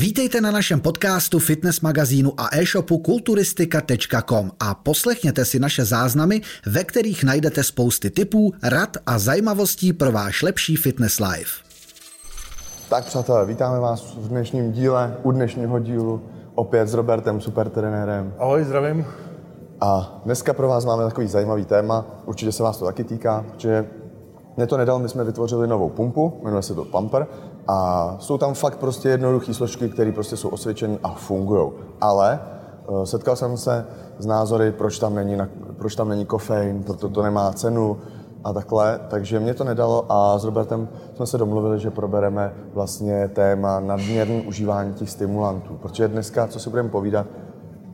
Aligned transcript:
Vítejte 0.00 0.40
na 0.40 0.50
našem 0.50 0.80
podcastu, 0.80 1.38
fitness 1.38 1.80
magazínu 1.80 2.32
a 2.40 2.48
e-shopu 2.56 2.98
kulturistika.com 2.98 4.50
a 4.60 4.74
poslechněte 4.74 5.44
si 5.44 5.58
naše 5.58 5.84
záznamy, 5.84 6.40
ve 6.66 6.84
kterých 6.84 7.24
najdete 7.24 7.64
spousty 7.64 8.10
tipů, 8.10 8.52
rad 8.62 8.96
a 9.06 9.18
zajímavostí 9.18 9.92
pro 9.92 10.12
váš 10.12 10.42
lepší 10.42 10.76
fitness 10.76 11.20
life. 11.20 11.64
Tak 12.88 13.04
přátelé, 13.04 13.46
vítáme 13.46 13.80
vás 13.80 14.16
v 14.16 14.28
dnešním 14.28 14.72
díle, 14.72 15.16
u 15.22 15.32
dnešního 15.32 15.78
dílu, 15.78 16.22
opět 16.54 16.88
s 16.88 16.94
Robertem, 16.94 17.40
supertrenérem. 17.40 18.34
Ahoj, 18.38 18.64
zdravím. 18.64 19.06
A 19.80 20.20
dneska 20.24 20.52
pro 20.52 20.68
vás 20.68 20.84
máme 20.84 21.04
takový 21.04 21.26
zajímavý 21.26 21.64
téma, 21.64 22.06
určitě 22.26 22.52
se 22.52 22.62
vás 22.62 22.78
to 22.78 22.84
taky 22.84 23.04
týká, 23.04 23.44
protože 23.50 23.86
mě 24.56 24.66
to 24.66 24.76
nedal, 24.76 24.98
my 24.98 25.08
jsme 25.08 25.24
vytvořili 25.24 25.68
novou 25.68 25.88
pumpu, 25.88 26.40
jmenuje 26.44 26.62
se 26.62 26.74
to 26.74 26.84
Pumper 26.84 27.26
a 27.68 28.16
jsou 28.18 28.38
tam 28.38 28.54
fakt 28.54 28.76
prostě 28.76 29.08
jednoduché 29.08 29.54
složky, 29.54 29.88
které 29.88 30.12
prostě 30.12 30.36
jsou 30.36 30.48
osvědčené 30.48 30.98
a 31.02 31.14
fungují. 31.14 31.70
Ale 32.00 32.40
uh, 32.86 33.02
setkal 33.02 33.36
jsem 33.36 33.56
se 33.56 33.86
s 34.18 34.26
názory, 34.26 34.72
proč 34.72 34.98
tam 34.98 35.14
není, 35.14 35.36
na, 35.36 35.48
proč 35.78 35.94
tam 35.94 36.08
není 36.08 36.26
kofein, 36.26 36.82
proto 36.82 37.08
to 37.08 37.22
nemá 37.22 37.52
cenu 37.52 37.96
a 38.44 38.52
takhle, 38.52 39.00
takže 39.08 39.40
mě 39.40 39.54
to 39.54 39.64
nedalo 39.64 40.06
a 40.08 40.38
s 40.38 40.44
Robertem 40.44 40.88
jsme 41.14 41.26
se 41.26 41.38
domluvili, 41.38 41.80
že 41.80 41.90
probereme 41.90 42.52
vlastně 42.74 43.28
téma 43.28 43.80
nadměrné 43.80 44.42
užívání 44.42 44.94
těch 44.94 45.10
stimulantů, 45.10 45.78
protože 45.82 46.08
dneska, 46.08 46.46
co 46.46 46.60
si 46.60 46.70
budeme 46.70 46.88
povídat, 46.88 47.26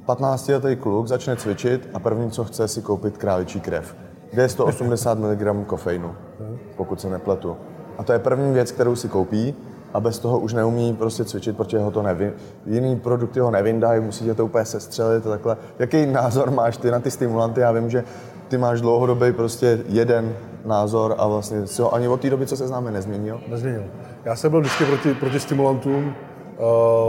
15-letý 0.07 0.77
kluk 0.77 1.07
začne 1.07 1.37
cvičit 1.37 1.89
a 1.95 1.99
první, 1.99 2.31
co 2.31 2.45
chce, 2.45 2.69
si 2.69 2.83
koupit 2.83 3.19
králičí 3.19 3.61
krev, 3.61 3.97
kde 4.31 4.43
je 4.43 4.49
180 4.49 5.19
mg 5.19 5.67
kofeinu, 5.67 6.15
pokud 6.77 7.01
se 7.01 7.11
nepletu. 7.11 7.57
A 7.99 8.03
to 8.03 8.13
je 8.13 8.19
první 8.19 8.53
věc, 8.53 8.73
kterou 8.73 8.97
si 8.97 9.09
koupí 9.09 9.55
a 9.95 10.01
bez 10.01 10.19
toho 10.19 10.39
už 10.39 10.53
neumí 10.53 10.95
prostě 10.95 11.25
cvičit, 11.25 11.57
protože 11.57 11.79
ho 11.79 11.91
to 11.91 12.03
nevy... 12.03 12.33
Jiný 12.67 12.97
produkty 12.97 13.41
ho 13.41 13.51
nevyndají, 13.51 14.01
musíte 14.01 14.35
to 14.35 14.45
úplně 14.45 14.65
sestřelit 14.65 15.27
a 15.27 15.31
takhle. 15.31 15.57
Jaký 15.79 16.07
názor 16.07 16.51
máš 16.51 16.77
ty 16.77 16.91
na 16.91 17.01
ty 17.01 17.11
stimulanty? 17.11 17.61
Já 17.61 17.73
vím, 17.73 17.91
že 17.91 18.05
ty 18.49 18.59
máš 18.59 18.81
dlouhodobý 18.81 19.33
prostě 19.33 19.79
jeden 19.89 20.35
názor 20.65 21.15
a 21.19 21.27
vlastně 21.27 21.67
si 21.67 21.83
ho 21.83 21.95
ani 21.95 22.09
od 22.09 22.21
té 22.21 22.31
doby, 22.31 22.47
co 22.47 22.57
se 22.57 22.67
známe, 22.67 22.91
nezměnil. 22.91 23.41
Nezměnil. 23.49 23.85
Já 24.25 24.37
jsem 24.37 24.51
byl 24.51 24.61
vždycky 24.61 24.85
proti, 24.85 25.15
proti 25.15 25.41
stimulantům, 25.41 26.15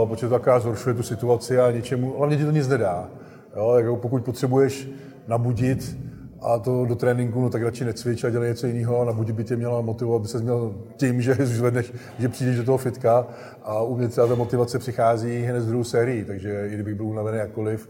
uh, 0.00 0.08
protože 0.08 0.28
to 0.28 0.34
taká 0.34 0.60
zhoršuje 0.60 0.94
tu 0.94 1.02
situaci 1.02 1.60
a 1.60 1.70
něčemu, 1.70 2.14
hlavně 2.18 2.36
ti 2.36 2.44
to 2.44 2.50
nic 2.50 2.68
nedá. 2.68 3.08
Jo, 3.56 3.74
jako 3.76 3.96
pokud 3.96 4.24
potřebuješ 4.24 4.88
nabudit 5.26 5.96
a 6.42 6.58
to 6.58 6.84
do 6.84 6.94
tréninku, 6.94 7.40
no 7.40 7.50
tak 7.50 7.62
radši 7.62 7.84
necvič 7.84 8.24
a 8.24 8.30
dělej 8.30 8.48
něco 8.48 8.66
jiného. 8.66 9.04
Na 9.04 9.12
budí 9.12 9.32
by 9.32 9.44
tě 9.44 9.56
měla 9.56 9.80
motivovat, 9.80 10.20
aby 10.20 10.28
se 10.28 10.38
měl 10.38 10.74
tím, 10.96 11.22
že 11.22 11.34
zvedneš, 11.40 11.92
že 12.18 12.28
přijdeš 12.28 12.56
do 12.56 12.64
toho 12.64 12.78
fitka 12.78 13.26
a 13.62 13.82
u 13.82 13.96
mě 13.96 14.08
třeba 14.08 14.26
ta 14.26 14.34
motivace 14.34 14.78
přichází 14.78 15.42
hned 15.42 15.60
z 15.60 15.66
druhou 15.66 15.84
sérii, 15.84 16.24
takže 16.24 16.68
i 16.70 16.74
kdybych 16.74 16.94
byl 16.94 17.06
unavený 17.06 17.38
jakkoliv, 17.38 17.88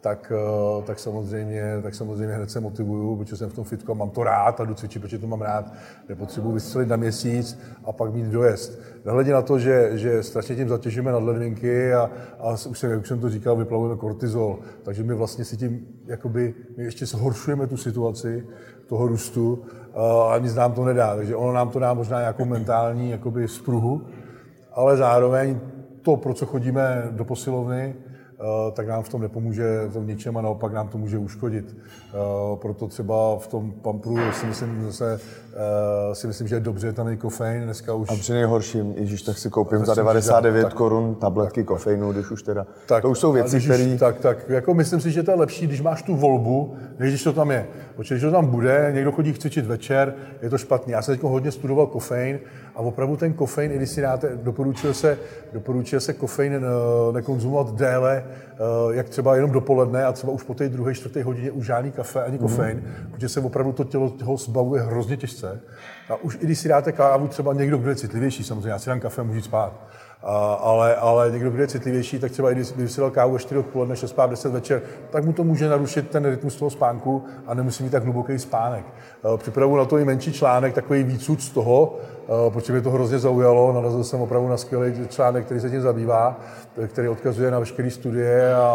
tak, 0.00 0.32
eh, 0.36 0.82
tak, 0.82 0.98
samozřejmě, 0.98 1.80
tak 1.82 1.94
samozřejmě 1.94 2.34
hned 2.34 2.50
se 2.50 2.60
motivuju, 2.60 3.16
protože 3.16 3.36
jsem 3.36 3.50
v 3.50 3.54
tom 3.54 3.64
fitku 3.64 3.92
a 3.92 3.94
mám 3.94 4.10
to 4.10 4.24
rád 4.24 4.60
a 4.60 4.64
jdu 4.64 4.74
cvičit, 4.74 5.02
protože 5.02 5.18
to 5.18 5.26
mám 5.26 5.40
rád. 5.40 5.72
Nepotřebuji 6.08 6.52
vystřelit 6.52 6.88
na 6.88 6.96
měsíc 6.96 7.58
a 7.84 7.92
pak 7.92 8.14
mít 8.14 8.26
dojezd. 8.26 8.80
Nehledě 9.04 9.32
na 9.32 9.42
to, 9.42 9.58
že, 9.58 9.90
že 9.92 10.22
strašně 10.22 10.56
tím 10.56 10.68
zatěžujeme 10.68 11.12
nadledvinky 11.12 11.94
a, 11.94 12.10
a 12.38 12.52
už, 12.68 12.78
jsem, 12.78 12.90
jak 12.90 13.00
už 13.00 13.08
jsem 13.08 13.20
to 13.20 13.30
říkal, 13.30 13.56
vyplavujeme 13.56 13.96
kortizol. 13.96 14.58
Takže 14.82 15.02
my 15.02 15.14
vlastně 15.14 15.44
si 15.44 15.56
tím 15.56 15.86
jakoby, 16.06 16.54
my 16.76 16.84
ještě 16.84 17.06
zhoršujeme 17.06 17.66
tu 17.66 17.76
situaci 17.76 18.46
toho 18.86 19.06
růstu 19.06 19.62
a 20.30 20.38
nic 20.38 20.54
nám 20.54 20.72
to 20.72 20.84
nedá. 20.84 21.16
Takže 21.16 21.36
ono 21.36 21.52
nám 21.52 21.70
to 21.70 21.78
dá 21.78 21.94
možná 21.94 22.20
nějakou 22.20 22.44
mentální 22.44 23.10
jakoby 23.10 23.48
spruhu, 23.48 24.02
ale 24.72 24.96
zároveň 24.96 25.60
to, 26.02 26.16
pro 26.16 26.34
co 26.34 26.46
chodíme 26.46 27.08
do 27.10 27.24
posilovny, 27.24 27.94
Eh, 27.94 28.09
tak 28.72 28.88
nám 28.88 29.02
v 29.02 29.08
tom 29.08 29.20
nepomůže 29.20 29.64
to 29.92 30.00
v 30.00 30.06
ničem 30.06 30.36
a 30.36 30.40
naopak 30.40 30.72
nám 30.72 30.88
to 30.88 30.98
může 30.98 31.18
uškodit. 31.18 31.76
Eh, 31.76 32.56
proto 32.56 32.86
třeba 32.86 33.38
v 33.38 33.46
tom 33.46 33.72
pampru 33.72 34.16
si 34.32 34.46
myslím, 34.46 34.84
zase, 34.86 35.20
eh, 36.10 36.14
si 36.14 36.26
myslím, 36.26 36.48
že 36.48 36.56
je 36.56 36.60
dobře, 36.60 36.92
tam 36.92 37.08
je 37.08 37.16
kofein, 37.16 37.64
dneska 37.64 37.94
už... 37.94 38.08
A 38.10 38.14
při 38.14 38.32
nejhorším, 38.32 38.94
ježíš, 38.96 39.22
tak 39.22 39.38
si 39.38 39.50
koupím 39.50 39.84
za 39.84 39.94
99 39.94 40.62
tak, 40.62 40.74
korun 40.74 41.14
tabletky 41.14 41.60
tak, 41.60 41.68
kofeinu, 41.68 42.12
když 42.12 42.30
už 42.30 42.42
teda... 42.42 42.66
Tak, 42.86 43.02
to 43.02 43.10
už 43.10 43.18
jsou 43.18 43.32
věci, 43.32 43.60
které... 43.60 43.96
Tak, 43.98 44.18
tak, 44.18 44.48
jako 44.48 44.74
myslím 44.74 45.00
si, 45.00 45.10
že 45.10 45.22
to 45.22 45.30
je 45.30 45.36
lepší, 45.36 45.66
když 45.66 45.80
máš 45.80 46.02
tu 46.02 46.16
volbu, 46.16 46.74
než 46.98 47.08
když 47.10 47.22
to 47.22 47.32
tam 47.32 47.50
je. 47.50 47.66
Protože 47.96 48.14
když 48.14 48.22
to 48.22 48.30
tam 48.30 48.46
bude, 48.46 48.90
někdo 48.94 49.12
chodí 49.12 49.32
cvičit 49.32 49.66
večer, 49.66 50.14
je 50.42 50.50
to 50.50 50.58
špatný. 50.58 50.92
Já 50.92 51.02
jsem 51.02 51.14
teď 51.14 51.22
hodně 51.22 51.52
studoval 51.52 51.86
kofein 51.86 52.38
a 52.74 52.78
opravdu 52.78 53.16
ten 53.16 53.32
kofein, 53.32 53.72
i 53.72 53.76
když 53.76 53.90
si 53.90 54.00
dáte, 54.00 54.30
doporučuje 54.34 54.94
se, 54.94 55.18
doporučuje 55.52 56.00
se 56.00 56.12
kofein 56.12 56.64
nekonzumovat 57.12 57.74
déle, 57.74 58.24
Eh, 58.60 58.94
jak 58.96 59.08
třeba 59.08 59.34
jenom 59.34 59.50
dopoledne 59.50 60.04
a 60.04 60.12
třeba 60.12 60.32
už 60.32 60.42
po 60.42 60.54
té 60.54 60.68
druhé, 60.68 60.94
čtvrté 60.94 61.22
hodině 61.22 61.50
už 61.50 61.66
žádný 61.66 61.92
kafe 61.92 62.24
ani 62.24 62.38
kofein, 62.38 62.76
mm. 62.76 63.10
protože 63.12 63.28
se 63.28 63.40
opravdu 63.40 63.72
to 63.72 63.84
tělo 63.84 64.10
toho 64.10 64.36
zbavuje 64.36 64.82
hrozně 64.82 65.16
těžce. 65.16 65.60
A 66.08 66.16
už 66.16 66.38
i 66.40 66.44
když 66.44 66.58
si 66.58 66.68
dáte 66.68 66.92
kávu, 66.92 67.28
třeba 67.28 67.52
někdo, 67.52 67.78
kdo 67.78 67.90
je 67.90 67.96
citlivější, 67.96 68.44
samozřejmě, 68.44 68.70
já 68.70 68.78
si 68.78 68.90
dám 68.90 69.00
kafe, 69.00 69.22
můžu 69.22 69.40
spát. 69.40 69.72
A, 70.22 70.52
ale, 70.54 70.96
ale 70.96 71.30
někdo, 71.30 71.50
kdo 71.50 71.62
je 71.62 71.68
citlivější, 71.68 72.18
tak 72.18 72.32
třeba 72.32 72.50
i 72.50 72.54
když, 72.54 72.72
když 72.72 72.92
si 72.92 73.00
dal 73.00 73.10
kávu 73.10 73.38
4 73.38 73.58
odpoledne, 73.58 73.96
6 73.96 74.10
spát, 74.10 74.30
10 74.30 74.52
večer, 74.52 74.82
tak 75.10 75.24
mu 75.24 75.32
to 75.32 75.44
může 75.44 75.68
narušit 75.68 76.10
ten 76.10 76.24
rytmus 76.24 76.56
toho 76.56 76.70
spánku 76.70 77.24
a 77.46 77.54
nemusí 77.54 77.82
mít 77.82 77.90
tak 77.90 78.04
hluboký 78.04 78.38
spánek. 78.38 78.84
Eh, 78.86 79.38
připravu 79.38 79.76
na 79.76 79.84
to 79.84 79.98
i 79.98 80.04
menší 80.04 80.32
článek, 80.32 80.74
takový 80.74 81.02
výcud 81.02 81.42
z 81.42 81.50
toho, 81.50 81.98
Eh, 82.30 82.50
protože 82.50 82.72
mě 82.72 82.82
to 82.82 82.90
hrozně 82.90 83.18
zaujalo. 83.18 83.72
Narazil 83.72 84.04
jsem 84.04 84.20
opravdu 84.20 84.48
na 84.48 84.56
skvělý 84.56 85.08
článek, 85.08 85.44
který 85.44 85.60
se 85.60 85.70
tím 85.70 85.80
zabývá, 85.80 86.40
eh, 86.82 86.88
který 86.88 87.08
odkazuje 87.08 87.50
na 87.50 87.58
veškeré 87.58 87.90
studie 87.90 88.54
a, 88.54 88.68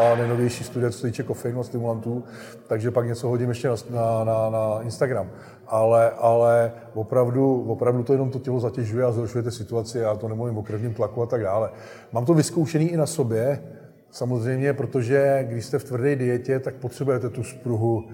a 0.00 0.16
nejnovější 0.16 0.64
studie, 0.64 0.90
co 0.90 0.98
se 0.98 1.06
týče 1.06 1.22
kofeinu 1.22 1.60
a 1.60 1.64
stimulantů. 1.64 2.24
Takže 2.66 2.90
pak 2.90 3.06
něco 3.06 3.28
hodím 3.28 3.48
ještě 3.48 3.68
na, 3.68 4.24
na, 4.24 4.50
na 4.50 4.82
Instagram. 4.82 5.30
Ale, 5.68 6.10
ale 6.10 6.72
opravdu, 6.94 7.62
opravdu 7.68 8.02
to 8.02 8.12
jenom 8.12 8.30
to 8.30 8.38
tělo 8.38 8.60
zatěžuje 8.60 9.04
a 9.04 9.12
zhoršuje 9.12 9.42
ty 9.42 9.50
situaci. 9.50 9.98
Já 9.98 10.14
to 10.14 10.28
nemluvím 10.28 10.58
o 10.58 10.62
krevním 10.62 10.94
tlaku 10.94 11.22
a 11.22 11.26
tak 11.26 11.42
dále. 11.42 11.70
Mám 12.12 12.24
to 12.24 12.34
vyzkoušený 12.34 12.88
i 12.88 12.96
na 12.96 13.06
sobě, 13.06 13.62
Samozřejmě, 14.10 14.72
protože 14.72 15.46
když 15.48 15.64
jste 15.64 15.78
v 15.78 15.84
tvrdé 15.84 16.16
dietě, 16.16 16.60
tak 16.60 16.74
potřebujete 16.74 17.28
tu 17.28 17.42
spruhu. 17.44 18.04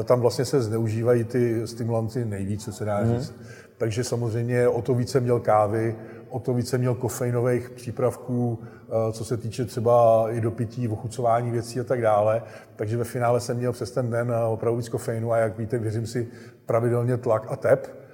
Eh, 0.00 0.04
tam 0.04 0.20
vlastně 0.20 0.44
se 0.44 0.62
zneužívají 0.62 1.24
ty 1.24 1.66
stimulanty 1.66 2.24
nejvíce, 2.24 2.72
se 2.72 2.84
dá 2.84 3.00
mhm. 3.00 3.14
říct. 3.14 3.30
Mm 3.30 3.44
takže 3.78 4.04
samozřejmě 4.04 4.68
o 4.68 4.82
to 4.82 4.94
více 4.94 5.20
měl 5.20 5.40
kávy, 5.40 5.96
o 6.34 6.40
to 6.40 6.54
více 6.54 6.78
měl 6.78 6.94
kofeinových 6.94 7.70
přípravků, 7.70 8.58
eh, 8.62 9.12
co 9.12 9.24
se 9.24 9.36
týče 9.36 9.64
třeba 9.64 10.26
i 10.30 10.40
dopití, 10.40 10.88
ochucování 10.88 11.50
věcí 11.50 11.80
a 11.80 11.84
tak 11.84 12.02
dále. 12.02 12.42
Takže 12.76 12.96
ve 12.96 13.04
finále 13.04 13.40
jsem 13.40 13.56
měl 13.56 13.72
přes 13.72 13.90
ten 13.90 14.10
den 14.10 14.30
eh, 14.30 14.44
opravdu 14.44 14.76
víc 14.76 14.88
kofeinu 14.88 15.32
a 15.32 15.36
jak 15.36 15.58
víte, 15.58 15.78
věřím 15.78 16.06
si 16.06 16.28
pravidelně 16.66 17.16
tlak 17.16 17.46
a 17.48 17.56
tep. 17.56 18.04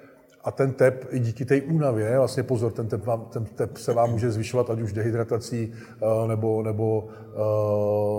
A 0.44 0.50
ten 0.50 0.72
tep 0.72 1.06
i 1.10 1.18
díky 1.18 1.44
té 1.44 1.60
únavě, 1.60 2.18
vlastně 2.18 2.42
pozor, 2.42 2.72
ten 2.72 2.88
tep, 2.88 3.06
vám, 3.06 3.24
ten 3.24 3.44
tep 3.44 3.76
se 3.76 3.92
vám 3.92 4.10
může 4.10 4.30
zvyšovat 4.30 4.70
ať 4.70 4.80
už 4.80 4.92
dehydratací 4.92 5.72
eh, 5.72 6.28
nebo, 6.28 6.62
nebo, 6.62 7.08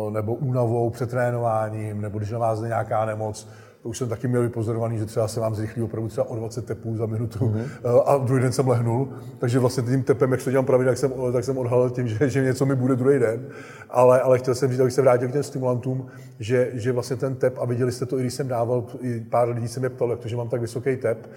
nebo 0.10 0.34
únavou, 0.34 0.90
přetrénováním, 0.90 2.02
nebo 2.02 2.18
když 2.18 2.32
na 2.32 2.40
vás 2.40 2.62
nějaká 2.62 3.06
nemoc, 3.06 3.48
to 3.82 3.90
už 3.90 3.98
jsem 3.98 4.10
taky 4.10 4.28
měl 4.28 4.42
vypozorovaný, 4.42 4.98
že 4.98 5.06
třeba 5.06 5.28
se 5.28 5.40
vám 5.40 5.56
zrychlí 5.56 5.84
opravdu 5.84 6.10
třeba 6.10 6.30
o 6.30 6.36
20 6.36 6.66
tepů 6.66 6.98
za 6.98 7.06
minutu 7.06 7.40
mm-hmm. 7.40 8.04
a 8.06 8.18
druhý 8.18 8.42
den 8.42 8.52
jsem 8.52 8.68
lehnul, 8.68 9.10
takže 9.40 9.60
vlastně 9.60 9.84
tím 9.84 10.04
tepem, 10.04 10.32
jak 10.32 10.44
to 10.44 10.52
dělám 10.52 10.66
pravidelně, 10.66 11.02
tak 11.02 11.12
jsem, 11.12 11.34
tak 11.34 11.44
jsem 11.44 11.58
odhalil 11.58 11.90
tím, 11.90 12.08
že, 12.08 12.30
že 12.30 12.44
něco 12.44 12.66
mi 12.66 12.76
bude 12.76 12.96
druhý 12.96 13.20
den, 13.20 13.48
ale, 13.90 14.22
ale 14.22 14.40
chtěl 14.40 14.56
jsem 14.56 14.72
říct, 14.72 14.80
abych 14.80 14.94
se 14.94 15.02
vrátil 15.02 15.28
k 15.28 15.32
těm 15.32 15.44
stimulantům, 15.44 16.08
že, 16.40 16.70
že 16.74 16.92
vlastně 16.92 17.16
ten 17.16 17.36
tep, 17.36 17.58
a 17.60 17.66
viděli 17.66 17.92
jste 17.92 18.06
to, 18.06 18.18
i 18.18 18.22
když 18.22 18.34
jsem 18.34 18.48
dával, 18.48 18.86
i 19.02 19.20
pár 19.20 19.50
lidí 19.50 19.68
se 19.68 19.80
mě 19.80 19.90
ptal, 19.90 20.10
jak 20.10 20.20
to, 20.20 20.28
že 20.28 20.38
mám 20.38 20.50
tak 20.50 20.62
vysoký 20.62 20.96
tep, 20.96 21.30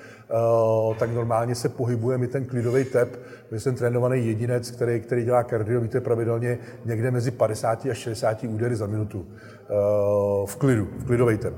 uh, 0.90 0.96
tak 0.96 1.10
normálně 1.10 1.54
se 1.54 1.68
pohybuje 1.68 2.18
mi 2.18 2.26
ten 2.26 2.44
klidový 2.44 2.84
tep, 2.84 3.20
že 3.52 3.60
jsem 3.60 3.74
trénovaný 3.74 4.26
jedinec, 4.26 4.70
který, 4.70 5.00
který 5.00 5.24
dělá 5.24 5.42
kardio, 5.42 5.80
víte, 5.80 6.00
pravidelně 6.00 6.58
někde 6.84 7.10
mezi 7.10 7.30
50 7.30 7.86
a 7.90 7.94
60 7.94 8.44
údery 8.44 8.76
za 8.76 8.86
minutu 8.86 9.18
uh, 9.20 10.46
v 10.46 10.56
klidu, 10.56 10.88
v 10.98 11.04
klidový 11.04 11.38
tep. 11.38 11.54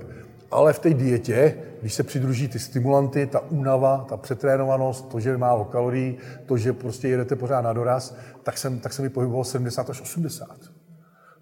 Ale 0.57 0.73
v 0.73 0.79
té 0.79 0.95
dietě, 0.95 1.55
když 1.81 1.95
se 1.95 2.03
přidruží 2.03 2.49
ty 2.49 2.59
stimulanty, 2.59 3.27
ta 3.27 3.41
únava, 3.41 4.07
ta 4.09 4.17
přetrénovanost, 4.17 5.09
to, 5.09 5.21
že 5.21 5.31
je 5.31 5.39
málo 5.39 5.65
kalorií, 5.65 6.17
to, 6.47 6.57
že 6.57 6.73
prostě 6.73 7.09
jedete 7.09 7.37
pořád 7.37 7.61
na 7.61 7.73
doraz, 7.73 8.17
tak 8.43 8.59
jsem, 8.59 8.79
tak 8.79 8.93
jsem 8.93 9.03
mi 9.03 9.09
pohyboval 9.09 9.45
70 9.45 9.91
až 9.91 10.01
80 10.01 10.49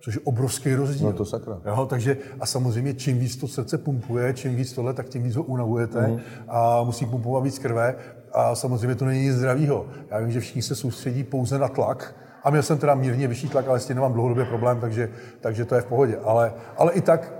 což 0.01 0.15
je 0.15 0.21
obrovský 0.25 0.75
rozdíl. 0.75 1.07
No 1.07 1.13
to 1.13 1.25
sakra. 1.25 1.61
Jo, 1.67 1.87
takže 1.87 2.17
a 2.41 2.47
samozřejmě 2.47 2.95
čím 2.95 3.19
víc 3.19 3.37
to 3.37 3.49
srdce 3.49 3.79
pumpuje, 3.79 4.33
čím 4.33 4.57
víc 4.57 4.73
tohle, 4.73 4.95
tak 4.95 5.09
tím 5.09 5.23
víc 5.23 5.37
ho 5.37 5.43
unavujete 5.43 6.07
mm. 6.07 6.21
a 6.49 6.83
musí 6.83 7.07
pumpovat 7.07 7.45
víc 7.45 7.59
krve 7.59 7.95
a 8.33 8.55
samozřejmě 8.55 8.95
to 8.95 9.05
není 9.05 9.23
nic 9.23 9.35
zdravého. 9.35 9.87
Já 10.11 10.19
vím, 10.19 10.31
že 10.31 10.41
všichni 10.41 10.63
se 10.63 10.75
soustředí 10.75 11.25
pouze 11.25 11.59
na 11.59 11.69
tlak, 11.69 12.15
a 12.45 12.51
měl 12.51 12.63
jsem 12.63 12.79
teda 12.79 12.95
mírně 12.95 13.29
vyšší 13.29 13.49
tlak, 13.49 13.69
ale 13.69 13.81
s 13.81 13.87
tím 13.87 13.97
nemám 13.97 14.13
dlouhodobě 14.13 14.45
problém, 14.45 14.81
takže, 14.81 15.09
takže 15.41 15.65
to 15.65 15.75
je 15.75 15.81
v 15.81 15.85
pohodě. 15.85 16.19
Ale, 16.25 16.53
ale 16.77 16.93
i 16.93 17.01
tak 17.01 17.33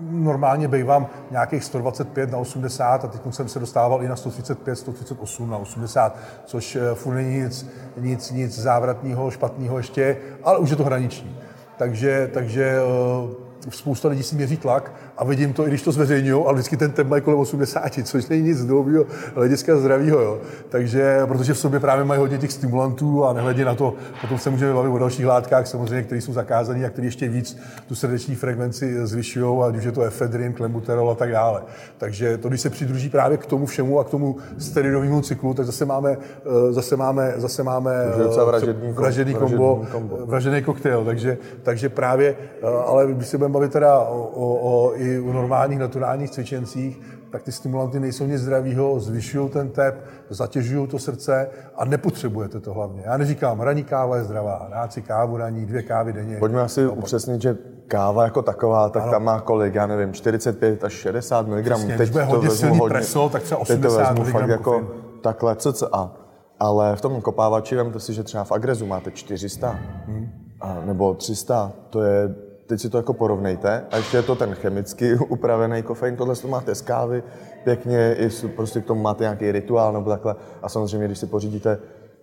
normálně 0.00 0.68
bývám 0.68 1.06
nějakých 1.30 1.64
125 1.64 2.30
na 2.30 2.38
80 2.38 3.04
a 3.04 3.08
teď 3.08 3.20
jsem 3.30 3.48
se 3.48 3.58
dostával 3.58 4.02
i 4.02 4.08
na 4.08 4.16
135, 4.16 4.76
138 4.76 5.50
na 5.50 5.58
80, 5.58 6.16
což 6.44 6.76
eh, 6.76 6.94
furt 6.94 7.14
není 7.14 7.40
nic, 7.40 7.66
nic, 7.96 8.30
nic 8.30 8.58
závratného, 8.58 9.30
špatného 9.30 9.76
ještě, 9.76 10.16
ale 10.44 10.58
už 10.58 10.70
je 10.70 10.76
to 10.76 10.84
hraniční. 10.84 11.36
Takže, 11.76 12.30
takže 12.34 12.78
eh, 12.78 13.45
spousta 13.70 14.08
lidí 14.08 14.22
si 14.22 14.34
měří 14.34 14.56
tlak 14.56 14.92
a 15.16 15.24
vidím 15.24 15.52
to, 15.52 15.66
i 15.66 15.68
když 15.68 15.82
to 15.82 15.92
zveřejňují, 15.92 16.44
ale 16.44 16.54
vždycky 16.54 16.76
ten 16.76 16.90
temp 16.90 17.10
mají 17.10 17.22
kolem 17.22 17.38
80, 17.38 17.82
což 18.04 18.26
není 18.26 18.42
nic 18.42 18.64
dlouhého 18.64 19.04
hlediska 19.34 19.76
zdravého. 19.76 20.20
Jo. 20.20 20.38
Takže, 20.68 21.20
protože 21.24 21.54
v 21.54 21.58
sobě 21.58 21.80
právě 21.80 22.04
mají 22.04 22.20
hodně 22.20 22.38
těch 22.38 22.52
stimulantů 22.52 23.24
a 23.24 23.32
nehledě 23.32 23.64
na 23.64 23.74
to, 23.74 23.94
potom 24.20 24.38
se 24.38 24.50
můžeme 24.50 24.74
bavit 24.74 24.88
o 24.88 24.98
dalších 24.98 25.26
látkách, 25.26 25.66
samozřejmě, 25.66 26.02
které 26.02 26.20
jsou 26.20 26.32
zakázané 26.32 26.86
a 26.86 26.90
které 26.90 27.06
ještě 27.06 27.28
víc 27.28 27.58
tu 27.86 27.94
srdeční 27.94 28.34
frekvenci 28.34 29.06
zvyšují, 29.06 29.62
ať 29.62 29.76
už 29.76 29.84
je 29.84 29.92
to 29.92 30.02
efedrin, 30.02 30.52
klembuterol 30.52 31.10
a 31.10 31.14
tak 31.14 31.30
dále. 31.30 31.62
Takže 31.98 32.38
to, 32.38 32.48
když 32.48 32.60
se 32.60 32.70
přidruží 32.70 33.08
právě 33.08 33.38
k 33.38 33.46
tomu 33.46 33.66
všemu 33.66 33.98
a 33.98 34.04
k 34.04 34.10
tomu 34.10 34.36
steroidovému 34.58 35.22
cyklu, 35.22 35.54
tak 35.54 35.66
zase 35.66 35.84
máme, 35.84 36.16
eh, 36.16 36.72
zase 36.72 36.96
máme, 36.96 37.34
zase 37.36 37.62
máme 37.62 37.94
eh, 38.40 38.44
vražedný, 38.44 38.92
vražedný 38.92 39.34
kombo, 39.34 39.84
vražedný 40.24 40.62
koktejl. 40.62 41.04
Takže, 41.04 41.38
takže 41.62 41.88
právě, 41.88 42.36
eh, 42.62 42.66
ale 42.86 43.06
když 43.06 43.28
se 43.28 43.38
budeme 43.38 43.52
bavit 43.56 43.72
teda 43.72 43.98
o, 43.98 44.22
o, 44.22 44.58
o 44.62 44.92
i 44.96 45.20
u 45.20 45.32
normálních 45.32 45.78
naturálních 45.78 46.30
cvičencích, 46.30 47.00
tak 47.30 47.42
ty 47.42 47.52
stimulanty 47.52 48.00
nejsou 48.00 48.26
nic 48.26 48.40
zdravého, 48.40 49.00
zvyšují 49.00 49.50
ten 49.50 49.68
tep, 49.68 49.94
zatěžují 50.30 50.88
to 50.88 50.98
srdce 50.98 51.48
a 51.76 51.84
nepotřebujete 51.84 52.60
to 52.60 52.72
hlavně. 52.72 53.02
Já 53.06 53.16
neříkám, 53.16 53.60
ranní 53.60 53.84
káva 53.84 54.16
je 54.16 54.24
zdravá, 54.24 54.68
dát 54.70 54.92
si 54.92 55.02
kávu 55.02 55.36
ranní, 55.36 55.66
dvě 55.66 55.82
kávy 55.82 56.12
denně. 56.12 56.36
Pojďme 56.36 56.60
asi 56.60 56.84
no, 56.84 56.92
upřesnit, 56.92 57.42
že 57.42 57.56
káva 57.88 58.24
jako 58.24 58.42
taková, 58.42 58.88
tak 58.88 59.02
ano. 59.02 59.12
tam 59.12 59.24
má 59.24 59.40
kolik, 59.40 59.74
já 59.74 59.86
nevím, 59.86 60.12
45 60.12 60.84
až 60.84 60.92
60 60.92 61.46
mg. 61.46 61.64
Přesně, 61.64 61.96
teď 61.96 62.12
to 62.12 62.24
hodně 62.24 62.50
silný 62.50 62.78
hodně, 62.78 62.94
preso, 62.94 63.28
tak 63.28 63.42
třeba 63.42 63.60
80 63.60 63.82
teď 63.82 63.90
to 63.92 63.98
vezmu 63.98 64.32
fakt 64.32 64.48
jako 64.48 64.90
takhle 65.22 65.56
cca. 65.56 66.12
Ale 66.58 66.96
v 66.96 67.00
tom 67.00 67.20
kopávači, 67.20 67.76
vemte 67.76 68.00
si, 68.00 68.14
že 68.14 68.22
třeba 68.22 68.44
v 68.44 68.52
Agrezu 68.52 68.86
máte 68.86 69.10
400 69.10 69.78
hmm. 70.06 70.28
a, 70.60 70.80
nebo 70.84 71.14
300, 71.14 71.72
to 71.90 72.02
je 72.02 72.45
teď 72.66 72.80
si 72.80 72.90
to 72.90 72.96
jako 72.96 73.12
porovnejte. 73.12 73.84
A 73.90 73.96
ještě 73.96 74.16
je 74.16 74.22
to 74.22 74.34
ten 74.34 74.54
chemicky 74.54 75.16
upravený 75.28 75.82
kofein, 75.82 76.16
tohle 76.16 76.36
to 76.36 76.48
máte 76.48 76.74
z 76.74 76.82
kávy, 76.82 77.22
pěkně, 77.64 78.14
i 78.14 78.48
prostě 78.48 78.80
k 78.80 78.84
tomu 78.84 79.02
máte 79.02 79.24
nějaký 79.24 79.52
rituál 79.52 79.92
nebo 79.92 80.10
takhle. 80.10 80.36
A 80.62 80.68
samozřejmě, 80.68 81.06
když 81.06 81.18
si 81.18 81.26
pořídíte 81.26 81.78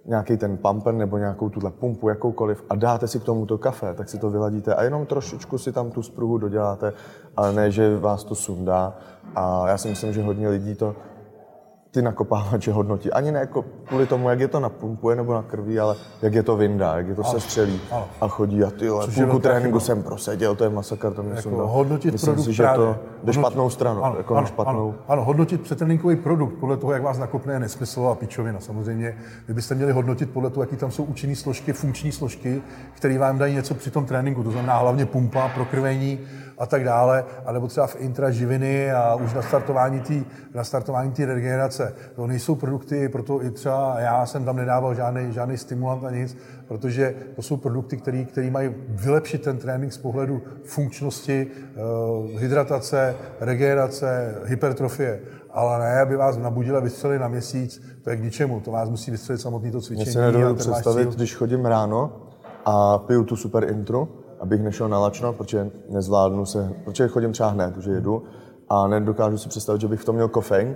nějaký 0.06 0.38
ten 0.38 0.58
pumper 0.58 0.94
nebo 0.94 1.18
nějakou 1.18 1.50
tuhle 1.50 1.72
pumpu, 1.72 2.10
jakoukoliv, 2.10 2.64
a 2.70 2.76
dáte 2.76 3.08
si 3.08 3.20
k 3.20 3.24
tomu 3.24 3.46
to 3.46 3.58
kafe, 3.58 3.94
tak 3.94 4.10
si 4.10 4.18
to 4.18 4.30
vyladíte 4.30 4.76
a 4.76 4.84
jenom 4.84 5.06
trošičku 5.06 5.58
si 5.58 5.72
tam 5.72 5.92
tu 5.92 6.04
spruhu 6.04 6.38
doděláte, 6.38 6.94
ale 7.38 7.54
ne, 7.54 7.72
že 7.72 7.98
vás 7.98 8.24
to 8.24 8.36
sundá. 8.36 8.98
A 9.36 9.68
já 9.68 9.78
si 9.78 9.88
myslím, 9.88 10.14
že 10.14 10.24
hodně 10.24 10.50
lidí 10.50 10.76
to 10.76 10.96
ty 11.94 12.02
nakopávače 12.02 12.72
hodnotí. 12.72 13.12
Ani 13.12 13.32
ne 13.32 13.40
jako 13.40 13.66
kvůli 13.86 14.06
tomu, 14.06 14.30
jak 14.30 14.40
je 14.40 14.48
to 14.48 14.60
napumpuje 14.60 15.16
nebo 15.16 15.34
na 15.34 15.42
krví, 15.42 15.80
ale 15.80 15.96
jak 16.22 16.34
je 16.34 16.44
to 16.44 16.56
vyndá, 16.56 16.98
jak 16.98 17.08
je 17.08 17.16
to 17.16 17.24
se 17.24 17.40
střelí 17.40 17.82
a 18.22 18.28
chodí 18.28 18.64
a 18.64 18.70
ty 18.72 18.90
půlku 19.16 19.40
tréninku 19.40 19.80
jsem 19.80 20.04
proseděl, 20.04 20.56
to 20.56 20.64
je 20.64 20.70
masakr, 20.70 21.14
to 21.14 21.24
mě 21.24 21.34
jako 21.36 21.68
hodnotit 21.68 22.12
Myslím 22.12 22.34
produkt 22.34 22.46
si, 22.46 22.54
že 22.54 22.64
právě. 22.64 22.86
to 22.86 22.96
jde 23.24 23.34
špatnou 23.34 23.70
stranu. 23.70 24.04
Ano, 24.04 24.18
jako 24.18 24.36
ano, 24.36 24.48
špatnou. 24.48 24.90
Ano, 24.90 24.96
ano, 25.08 25.24
hodnotit 25.24 25.62
přetréninkový 25.62 26.16
produkt 26.16 26.54
podle 26.54 26.78
toho, 26.78 26.94
jak 26.94 27.02
vás 27.02 27.18
nakopne, 27.18 27.54
je 27.54 27.60
nesmysl 27.60 28.08
a 28.08 28.16
píčovina. 28.16 28.60
Samozřejmě 28.60 29.18
vy 29.48 29.54
byste 29.54 29.76
měli 29.76 29.92
hodnotit 29.92 30.30
podle 30.30 30.50
toho, 30.50 30.64
jaký 30.64 30.76
tam 30.76 30.92
jsou 30.92 31.04
účinné 31.04 31.36
složky, 31.36 31.74
funkční 31.74 32.12
složky, 32.12 32.62
které 32.94 33.18
vám 33.18 33.38
dají 33.38 33.56
něco 33.56 33.74
při 33.74 33.92
tom 33.92 34.06
tréninku. 34.06 34.44
To 34.44 34.52
znamená 34.52 34.78
hlavně 34.78 35.06
pumpa, 35.06 35.52
prokrvení, 35.56 36.20
a 36.58 36.66
tak 36.66 36.84
dále, 36.84 37.26
anebo 37.46 37.68
třeba 37.68 37.88
v 37.88 37.96
intraživiny 37.96 38.92
a 38.92 39.16
už 39.16 39.34
na 39.34 39.42
startování 39.42 40.00
té 40.00 40.14
na 40.54 40.64
startování 40.64 41.12
tý 41.12 41.26
regenerace. 41.26 41.83
To 42.16 42.28
nejsou 42.28 42.56
produkty, 42.56 43.10
proto 43.10 43.44
i 43.44 43.52
třeba 43.52 44.00
já 44.00 44.26
jsem 44.26 44.46
tam 44.46 44.56
nedával 44.56 44.96
žádný, 44.96 45.34
žádný 45.34 45.58
stimulant 45.58 46.04
a 46.04 46.12
nic, 46.12 46.38
protože 46.68 47.16
to 47.36 47.42
jsou 47.42 47.58
produkty, 47.58 47.98
které 47.98 48.52
mají 48.52 48.76
vylepšit 48.90 49.42
ten 49.42 49.58
trénink 49.58 49.94
z 49.94 49.98
pohledu 49.98 50.42
funkčnosti, 50.64 51.48
eh, 51.48 52.40
hydratace, 52.40 53.16
regenerace, 53.40 54.36
hypertrofie. 54.46 55.20
Ale 55.52 55.80
ne, 55.80 56.02
aby 56.02 56.16
vás 56.16 56.38
nabudili 56.38 56.78
a 56.78 56.80
vystřelili 56.80 57.20
na 57.20 57.28
měsíc, 57.28 57.82
to 58.04 58.10
je 58.10 58.16
k 58.16 58.24
ničemu. 58.24 58.60
To 58.60 58.72
vás 58.72 58.90
musí 58.90 59.12
vystřelit 59.12 59.42
samotný 59.42 59.72
to 59.72 59.82
cvičení. 59.82 60.06
Mně 60.06 60.14
se 60.14 60.22
nedovedu 60.22 60.56
představit, 60.56 61.10
když 61.16 61.36
chodím 61.36 61.66
ráno 61.66 62.12
a 62.66 62.98
piju 62.98 63.24
tu 63.24 63.36
super 63.36 63.64
intru, 63.70 64.08
abych 64.40 64.62
nešel 64.64 64.90
na 64.90 65.00
lačno, 65.00 65.34
protože 65.34 65.72
nezvládnu 65.90 66.46
se, 66.46 66.74
protože 66.86 67.08
chodím 67.08 67.32
třeba 67.32 67.50
hned, 67.50 67.78
že 67.78 67.92
jedu 67.92 68.24
a 68.70 68.88
nedokážu 68.88 69.38
si 69.38 69.50
představit, 69.50 69.82
že 69.82 69.88
bych 69.88 70.00
v 70.00 70.06
tom 70.06 70.16
měl 70.16 70.28
kofein, 70.28 70.76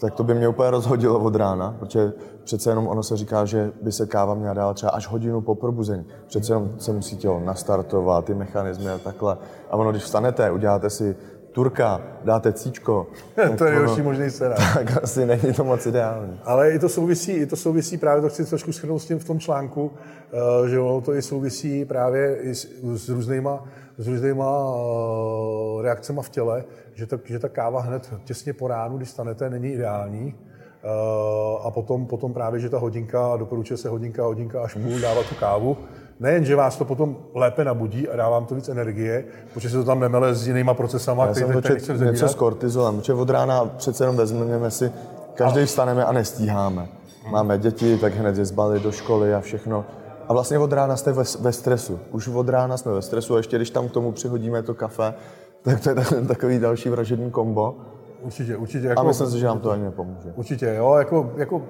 tak 0.00 0.14
to 0.14 0.24
by 0.24 0.34
mě 0.34 0.48
úplně 0.48 0.70
rozhodilo 0.70 1.18
od 1.18 1.36
rána, 1.36 1.76
protože 1.78 2.12
přece 2.44 2.70
jenom 2.70 2.88
ono 2.88 3.02
se 3.02 3.16
říká, 3.16 3.44
že 3.44 3.72
by 3.82 3.92
se 3.92 4.06
káva 4.06 4.34
měla 4.34 4.54
dávat 4.54 4.74
třeba 4.74 4.92
až 4.92 5.06
hodinu 5.06 5.40
po 5.40 5.54
probuzení. 5.54 6.06
Přece 6.26 6.52
jenom 6.52 6.70
se 6.78 6.92
musí 6.92 7.16
tělo 7.16 7.40
nastartovat, 7.44 8.24
ty 8.24 8.34
mechanismy 8.34 8.90
a 8.90 8.98
takhle. 8.98 9.38
A 9.70 9.76
ono, 9.76 9.90
když 9.90 10.02
vstanete, 10.02 10.50
uděláte 10.50 10.90
si 10.90 11.16
Turka, 11.52 12.00
dáte 12.24 12.52
cíčko. 12.52 13.06
to 13.58 13.64
je 13.64 13.70
nejhorší 13.70 14.02
možný 14.02 14.30
scénář. 14.30 14.74
Tak 14.74 15.02
asi 15.02 15.26
není 15.26 15.52
to 15.56 15.64
moc 15.64 15.86
ideální. 15.86 16.40
Ale 16.44 16.70
i 16.70 16.78
to 16.78 16.88
souvisí, 16.88 17.32
i 17.32 17.46
to 17.46 17.56
souvisí 17.56 17.98
právě, 17.98 18.22
to 18.22 18.28
chci 18.28 18.44
trošku 18.44 18.72
schrnout 18.72 19.02
s 19.02 19.06
tím 19.06 19.18
v 19.18 19.24
tom 19.24 19.40
článku, 19.40 19.90
eh, 20.32 20.68
že 20.68 20.78
ono 20.78 21.00
to 21.00 21.14
i 21.14 21.22
souvisí 21.22 21.84
právě 21.84 22.36
i 22.36 22.54
s, 22.54 22.68
s 22.82 23.08
různýma, 23.08 23.64
s 23.98 24.08
různýma 24.08 24.74
uh, 24.74 25.82
reakcemi 25.82 26.20
v 26.22 26.28
těle, 26.28 26.64
že, 27.00 27.06
to, 27.06 27.18
že 27.24 27.38
ta 27.38 27.48
káva 27.48 27.80
hned 27.80 28.10
těsně 28.24 28.52
po 28.52 28.68
ránu, 28.68 28.96
když 28.96 29.10
stanete, 29.10 29.50
není 29.50 29.68
ideální. 29.68 30.34
Uh, 30.34 31.66
a 31.66 31.70
potom, 31.70 32.06
potom 32.06 32.32
právě, 32.32 32.60
že 32.60 32.68
ta 32.68 32.78
hodinka, 32.78 33.36
doporučuje 33.36 33.76
se 33.76 33.88
hodinka, 33.88 34.24
hodinka 34.24 34.62
až 34.62 34.74
půl 34.74 35.00
dávat 35.00 35.26
tu 35.26 35.34
kávu, 35.34 35.76
nejen, 36.20 36.44
že 36.44 36.56
vás 36.56 36.76
to 36.76 36.84
potom 36.84 37.16
lépe 37.34 37.64
nabudí 37.64 38.08
a 38.08 38.16
dá 38.16 38.28
vám 38.28 38.46
to 38.46 38.54
víc 38.54 38.68
energie, 38.68 39.24
protože 39.54 39.70
se 39.70 39.76
to 39.76 39.84
tam 39.84 40.00
nemele 40.00 40.34
s 40.34 40.46
jinýma 40.46 40.74
procesama, 40.74 41.26
Já 41.26 41.34
jsem 41.34 41.62
to 41.62 42.04
něco 42.04 42.28
s 42.28 42.34
kortizolem, 42.34 42.96
protože 42.96 43.14
od 43.14 43.30
rána 43.30 43.64
přece 43.64 44.04
jenom 44.04 44.16
vezmeme 44.16 44.70
si, 44.70 44.92
každý 45.34 45.64
vstaneme 45.64 46.04
a 46.04 46.12
nestíháme. 46.12 46.88
Máme 47.30 47.58
děti, 47.58 47.98
tak 47.98 48.14
hned 48.14 48.38
je 48.38 48.44
zbali 48.44 48.80
do 48.80 48.92
školy 48.92 49.34
a 49.34 49.40
všechno. 49.40 49.84
A 50.28 50.32
vlastně 50.32 50.58
od 50.58 50.72
rána 50.72 50.96
jste 50.96 51.12
ve, 51.12 51.24
ve 51.40 51.52
stresu. 51.52 52.00
Už 52.12 52.28
od 52.28 52.48
rána 52.48 52.76
jsme 52.76 52.92
ve 52.92 53.02
stresu 53.02 53.34
a 53.34 53.36
ještě 53.36 53.56
když 53.56 53.70
tam 53.70 53.88
k 53.88 53.92
tomu 53.92 54.12
přihodíme 54.12 54.62
to 54.62 54.74
kafe, 54.74 55.14
tak 55.62 55.80
to 55.80 55.90
je 55.90 55.94
takový 56.26 56.58
další 56.58 56.88
vražední 56.88 57.30
kombo. 57.30 57.76
Určitě, 58.22 58.56
určitě. 58.56 58.86
Jako, 58.86 59.00
a 59.00 59.04
myslím 59.04 59.30
si, 59.30 59.38
že 59.38 59.46
nám 59.46 59.60
to 59.60 59.70
ani 59.70 59.84
nepomůže. 59.84 60.32
Určitě, 60.34 60.74
jo. 60.76 60.94
Jako, 60.94 61.32
jako 61.36 61.62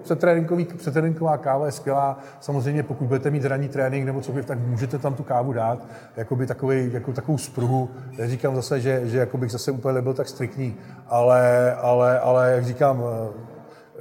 přetréninková 0.76 1.38
káva 1.38 1.66
je 1.66 1.72
skvělá. 1.72 2.18
Samozřejmě, 2.40 2.82
pokud 2.82 3.06
budete 3.06 3.30
mít 3.30 3.44
ranní 3.44 3.68
trénink 3.68 4.06
nebo 4.06 4.20
cokoliv, 4.20 4.46
tak 4.46 4.58
můžete 4.58 4.98
tam 4.98 5.14
tu 5.14 5.22
kávu 5.22 5.52
dát. 5.52 5.86
Jakoby 6.16 6.46
takový, 6.46 6.92
jako 6.92 7.12
takovou 7.12 7.38
spruhu. 7.38 7.88
Neříkám 8.18 8.54
zase, 8.56 8.80
že, 8.80 9.00
že 9.04 9.18
jako 9.18 9.38
bych 9.38 9.52
zase 9.52 9.70
úplně 9.70 9.94
nebyl 9.94 10.14
tak 10.14 10.28
striktní, 10.28 10.76
ale, 11.08 11.74
ale, 11.74 12.20
ale 12.20 12.52
jak 12.52 12.64
říkám, 12.64 13.02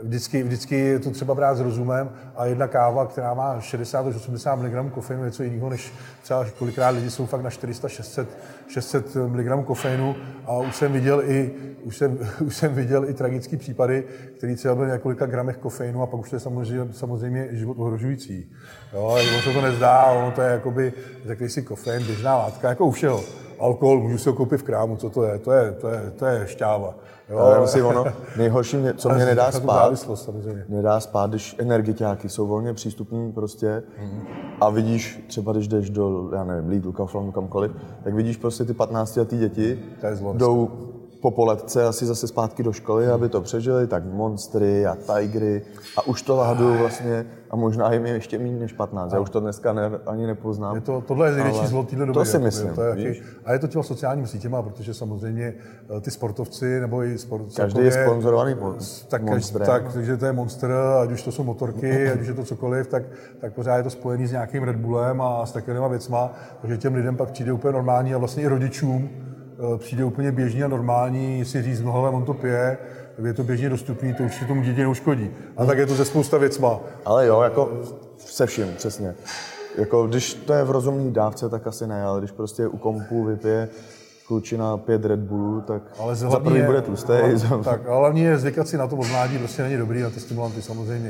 vždycky, 0.04 0.44
vždycky 0.44 1.00
to 1.00 1.12
třeba 1.12 1.36
brát 1.36 1.56
s 1.56 1.60
rozumem 1.60 2.10
a 2.36 2.46
jedna 2.46 2.68
káva, 2.68 3.06
která 3.06 3.34
má 3.34 3.62
60 3.62 4.08
až 4.08 4.16
80 4.16 4.56
mg 4.56 4.94
kofeinu, 4.94 5.24
je 5.24 5.26
něco 5.26 5.44
jiného, 5.44 5.70
než 5.70 5.94
třeba 6.24 6.46
kolikrát 6.58 6.90
lidi 6.90 7.12
jsou 7.12 7.26
fakt 7.26 7.42
na 7.42 7.50
400-600 7.50 8.26
600 8.68 9.16
mg 9.16 9.66
kofeinu 9.66 10.16
a 10.46 10.58
už 10.58 10.76
jsem 10.76 10.94
viděl 10.94 11.24
i, 11.26 11.52
už 11.84 11.98
jsem, 11.98 12.20
už 12.46 12.56
jsem 12.56 12.74
viděl 12.74 13.10
i 13.10 13.14
tragické 13.14 13.58
případy, 13.58 14.04
které 14.38 14.56
třeba 14.56 14.76
byly 14.76 14.92
několika 14.92 15.26
gramech 15.26 15.58
kofeinu 15.58 16.02
a 16.02 16.08
pak 16.08 16.20
už 16.20 16.30
to 16.30 16.36
je 16.36 16.40
samozřejmě, 16.40 16.94
samozřejmě 16.94 17.48
život 17.52 17.78
ohrožující. 17.80 18.52
Jo, 18.94 19.04
ono 19.04 19.42
se 19.42 19.54
to 19.54 19.62
nezdá, 19.62 20.06
ono 20.06 20.32
to 20.32 20.42
je 20.42 20.52
jakoby, 20.52 20.94
řekli 21.26 21.50
si 21.50 21.62
kofein, 21.62 22.06
běžná 22.06 22.38
látka, 22.38 22.70
jako 22.70 22.86
u 22.86 22.92
všeho. 22.92 23.24
Alkohol 23.60 24.02
můžu 24.02 24.18
si 24.18 24.30
ho 24.30 24.36
koupit 24.36 24.58
v 24.58 24.64
krámu, 24.64 24.98
co 24.98 25.10
to 25.10 25.24
je? 25.24 25.40
To 25.40 25.52
je, 25.52 25.72
to 25.72 25.88
je, 25.88 26.12
to 26.16 26.26
je 26.26 26.48
šťáva. 26.48 26.96
Jo, 27.30 27.68
si 27.68 27.82
ono, 27.82 28.06
nejhorší, 28.38 28.78
mě, 28.78 28.94
co 28.94 29.10
mě 29.10 29.26
nedá 29.26 29.52
spát, 29.52 29.94
mě 30.68 30.82
dá 30.82 31.00
spát, 31.00 31.30
když 31.30 31.56
energiťáky 31.60 32.30
jsou 32.30 32.48
volně 32.48 32.74
přístupní 32.74 33.32
prostě 33.32 33.84
mm. 34.02 34.22
a 34.62 34.70
vidíš, 34.70 35.26
třeba 35.28 35.52
když 35.52 35.68
jdeš 35.68 35.90
do, 35.90 36.30
já 36.36 36.44
nevím, 36.44 36.70
Lidl, 36.70 36.92
Kauflandu, 36.92 37.32
kamkoliv, 37.32 37.72
tak 38.04 38.14
vidíš 38.14 38.38
prostě 38.38 38.66
ty 38.66 38.74
15 38.74 39.16
letý 39.16 39.38
děti, 39.38 39.80
jdou 40.34 40.70
po 41.22 41.32
poletce 41.32 41.86
asi 41.86 42.06
zase 42.06 42.28
zpátky 42.28 42.64
do 42.64 42.74
školy, 42.74 43.08
aby 43.08 43.30
to 43.30 43.42
přežili, 43.42 43.88
tak 43.88 44.06
monstry 44.06 44.86
a 44.86 44.96
tigry 44.96 45.62
a 45.98 46.08
už 46.08 46.22
to 46.22 46.36
ládu 46.36 46.78
vlastně 46.78 47.26
a 47.50 47.56
možná 47.56 47.94
jim 47.94 48.06
je 48.06 48.14
ještě 48.14 48.38
méně 48.38 48.60
než 48.60 48.74
15. 48.74 49.14
Já 49.14 49.20
už 49.20 49.30
to 49.30 49.40
dneska 49.40 49.74
ne, 49.74 49.92
ani 50.06 50.28
nepoznám. 50.28 50.76
Je 50.76 50.82
to, 50.82 51.02
tohle 51.02 51.30
je 51.30 51.36
největší 51.36 51.68
zlo 51.68 51.84
téhle 51.84 52.06
doby. 52.06 52.20
To 52.20 52.26
si 52.26 52.40
myslím. 52.40 52.74
To 52.74 52.82
je 52.82 52.90
jaký, 52.90 53.22
a 53.46 53.54
je 53.54 53.60
to 53.60 53.68
tělo 53.68 53.84
sociálními 53.84 54.28
sítěma, 54.28 54.62
protože 54.62 54.94
samozřejmě 54.94 55.54
eh, 55.98 56.02
ty 56.02 56.12
sportovci 56.12 56.80
nebo 56.80 57.04
i 57.04 57.18
sport, 57.18 57.46
Každý 57.56 57.82
je 57.82 57.92
sponzorovaný 57.92 58.56
tak, 59.08 59.24
monstrem. 59.24 59.68
tak, 59.68 59.94
takže 59.94 60.18
to 60.18 60.26
je 60.26 60.34
monster, 60.34 60.72
ať 61.04 61.12
už 61.12 61.22
to 61.24 61.32
jsou 61.32 61.44
motorky, 61.44 62.12
ať 62.12 62.22
už 62.22 62.28
je 62.28 62.34
to 62.34 62.44
cokoliv, 62.44 62.88
tak, 62.88 63.04
tak 63.42 63.54
pořád 63.54 63.78
je 63.78 63.84
to 63.84 63.90
spojený 63.90 64.28
s 64.28 64.32
nějakým 64.32 64.64
Red 64.64 64.76
Bullem 64.76 65.22
a 65.22 65.46
s 65.46 65.52
takovýma 65.52 65.88
věcma, 65.88 66.32
takže 66.62 66.78
těm 66.78 66.96
lidem 66.96 67.18
pak 67.18 67.32
přijde 67.32 67.52
úplně 67.52 67.74
normální 67.74 68.14
a 68.14 68.18
vlastně 68.18 68.44
i 68.44 68.48
rodičům, 68.48 69.10
přijde 69.78 70.04
úplně 70.04 70.32
běžný 70.32 70.64
a 70.64 70.68
normální 70.68 71.46
si 71.46 71.62
říct, 71.62 71.82
no 71.82 71.92
hele, 71.92 72.10
on 72.10 72.26
to 72.26 72.34
pije, 72.34 72.78
je 73.26 73.34
to 73.34 73.44
běžně 73.44 73.70
dostupný, 73.70 74.14
to 74.14 74.24
určitě 74.24 74.46
tomu 74.46 74.62
dítě 74.62 74.82
neuškodí. 74.82 75.32
A 75.58 75.66
tak 75.66 75.78
je 75.78 75.86
to 75.86 75.96
ze 75.96 76.06
spousta 76.06 76.38
věcma. 76.38 76.80
Ale 77.06 77.28
jo, 77.28 77.42
jako 77.42 77.72
se 78.18 78.46
vším, 78.46 78.68
přesně. 78.78 79.16
Jako 79.78 80.08
když 80.08 80.34
to 80.34 80.54
je 80.54 80.64
v 80.64 80.72
rozumné 80.72 81.12
dávce, 81.12 81.50
tak 81.50 81.68
asi 81.68 81.88
ne, 81.88 82.04
ale 82.04 82.20
když 82.20 82.32
prostě 82.32 82.68
u 82.68 82.78
kompu 82.78 83.24
vypije 83.24 83.70
klučina 84.28 84.78
pět 84.78 85.06
Red 85.06 85.20
Bullů, 85.20 85.62
tak 85.62 85.82
Ale 86.00 86.16
za 86.16 86.40
první 86.40 86.60
je- 86.60 86.66
bude 86.66 86.82
tlustý. 86.82 87.12
ale- 87.12 87.38
za- 87.38 87.58
Tak, 87.64 87.88
ale 87.88 87.98
hlavně 88.00 88.24
je 88.28 88.38
zvykat 88.38 88.68
si 88.68 88.78
na 88.78 88.88
to 88.88 88.96
od 88.96 89.08
mládí, 89.08 89.38
prostě 89.38 89.64
není 89.64 89.78
dobrý 89.78 90.02
na 90.02 90.10
ty 90.10 90.20
stimulanty 90.20 90.62
samozřejmě. 90.62 91.10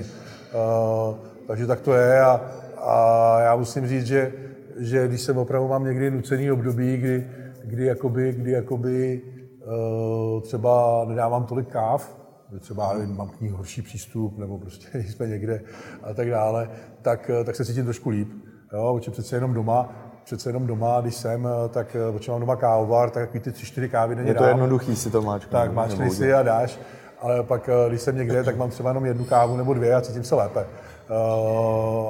Uh, 1.10 1.15
takže 1.48 1.68
tak 1.68 1.82
to 1.82 1.94
je 1.94 2.22
a, 2.22 2.41
a 2.77 3.38
já 3.41 3.56
musím 3.56 3.88
říct, 3.88 4.06
že, 4.06 4.32
že 4.77 5.08
když 5.08 5.22
jsem 5.22 5.38
opravdu 5.38 5.68
mám 5.68 5.84
někdy 5.86 6.12
nucený 6.12 6.51
období, 6.51 6.98
kdy, 6.98 7.27
kdy 7.63 7.86
jakoby, 7.86 8.32
kdy 8.34 8.51
jakoby 8.51 9.22
uh, 9.66 10.42
třeba 10.42 11.06
nedávám 11.08 11.46
tolik 11.46 11.68
káv, 11.68 12.16
třeba 12.60 12.94
nevím, 12.94 13.18
mám 13.18 13.30
k 13.30 13.42
ní 13.42 13.50
horší 13.50 13.82
přístup, 13.82 14.38
nebo 14.38 14.58
prostě 14.58 14.88
jsme 15.04 15.28
někde 15.28 15.62
a 16.04 16.13
tak 16.13 16.30
dále, 16.30 16.70
tak, 17.01 17.32
tak 17.46 17.56
se 17.56 17.66
cítím 17.66 17.84
trošku 17.84 18.10
líp. 18.10 18.30
Jo, 18.74 18.94
protože 18.98 19.12
přece 19.12 19.36
jenom 19.36 19.54
doma, 19.54 19.89
přece 20.24 20.50
jenom 20.50 20.68
doma, 20.68 21.01
když 21.01 21.16
jsem, 21.16 21.48
tak 21.70 21.96
protože 22.12 22.32
mám 22.32 22.39
doma 22.39 22.56
kávovar, 22.56 23.10
tak 23.10 23.24
takový 23.24 23.39
ty 23.39 23.51
tři, 23.51 23.66
čtyři 23.66 23.89
kávy 23.89 24.16
denně 24.16 24.32
Je 24.32 24.36
to 24.36 24.44
dám. 24.44 24.50
jednoduchý 24.50 24.96
si 24.96 25.10
to 25.12 25.22
máčknout. 25.22 25.51
Tak 25.62 25.74
máš 25.74 25.92
si 26.12 26.34
a 26.34 26.44
dáš, 26.44 26.80
ale 27.22 27.44
pak, 27.44 27.70
eh, 27.70 27.89
když 27.89 28.01
jsem 28.01 28.18
někde, 28.18 28.44
tak 28.44 28.58
mám 28.58 28.70
třeba 28.70 28.89
jenom 28.89 29.06
jednu 29.06 29.25
kávu 29.25 29.58
nebo 29.58 29.74
dvě 29.74 29.96
a 29.96 30.01
cítím 30.01 30.24
se 30.24 30.36
lépe. 30.36 30.66
Uh, 31.10 31.16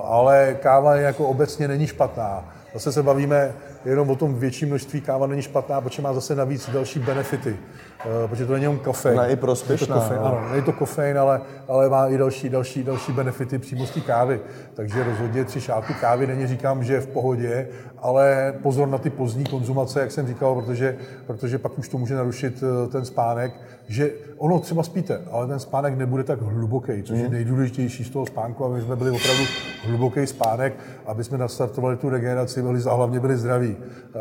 ale 0.03 0.58
káva 0.62 0.96
jako 0.96 1.27
obecně 1.27 1.68
není 1.68 1.88
špatná. 1.88 2.53
Zase 2.74 2.91
se 2.91 3.03
bavíme 3.03 3.53
jenom 3.86 4.09
o 4.09 4.15
tom 4.15 4.36
větším 4.36 4.67
množství 4.67 5.01
káva 5.01 5.27
není 5.27 5.41
špatná, 5.41 5.81
protože 5.81 6.01
má 6.01 6.13
zase 6.13 6.36
navíc 6.36 6.69
další 6.69 7.00
benefity. 7.00 7.57
Uh, 8.06 8.29
protože 8.29 8.46
to 8.46 8.53
není 8.53 8.63
jenom 8.63 8.79
kofein. 8.79 9.13
Ona 9.15 9.24
je 9.24 9.29
i 9.29 9.32
Je 9.34 9.38
to 9.38 9.41
prospěšná, 9.41 9.96
kofein, 9.96 10.20
jo. 10.22 10.25
ano, 10.27 10.50
není 10.51 10.63
to 10.63 10.72
kofein, 10.74 11.18
ale, 11.20 11.41
ale 11.68 11.89
má 11.89 12.08
i 12.08 12.18
další, 12.18 12.50
další, 12.50 12.84
další 12.84 13.12
benefity 13.12 13.60
přímo 13.60 13.86
z 13.86 13.91
té 13.91 14.00
kávy. 14.01 14.39
Takže 14.74 15.03
rozhodně 15.03 15.46
tři 15.46 15.62
šálky 15.62 15.94
kávy 15.94 16.27
není 16.27 16.48
říkám, 16.48 16.84
že 16.84 16.94
je 16.94 17.00
v 17.01 17.08
pohodě, 17.08 17.68
ale 17.98 18.53
pozor 18.63 18.88
na 18.88 18.98
ty 18.98 19.10
pozdní 19.10 19.46
konzumace, 19.46 20.00
jak 20.01 20.12
jsem 20.12 20.27
říkal, 20.27 20.56
protože, 20.56 20.96
protože 21.27 21.58
pak 21.58 21.77
už 21.79 21.89
to 21.89 21.98
může 21.98 22.15
narušit 22.15 22.63
eh, 22.63 22.88
ten 22.88 23.06
spánek, 23.06 23.53
že 23.88 24.12
ono 24.38 24.60
třeba 24.60 24.84
spíte, 24.84 25.22
ale 25.32 25.48
ten 25.48 25.60
spánek 25.60 25.98
nebude 25.98 26.24
tak 26.24 26.41
hluboký, 26.41 27.03
což 27.03 27.15
Mhm. 27.15 27.24
je 27.24 27.29
nejdůležitější 27.29 28.03
z 28.03 28.10
toho 28.10 28.25
spánku, 28.25 28.65
aby 28.65 28.82
jsme 28.82 28.96
byli 28.96 29.10
opravdu 29.12 29.44
hluboký 29.88 30.27
spánek, 30.27 30.74
aby 31.06 31.24
jsme 31.24 31.38
nastartovali 31.38 31.98
tu 31.98 32.10
regeneraci 32.10 32.62
byli, 32.62 32.79
a 32.89 32.94
hlavně 32.94 33.20
byli 33.20 33.38
zdraví. 33.38 33.77
Eh, 33.79 34.20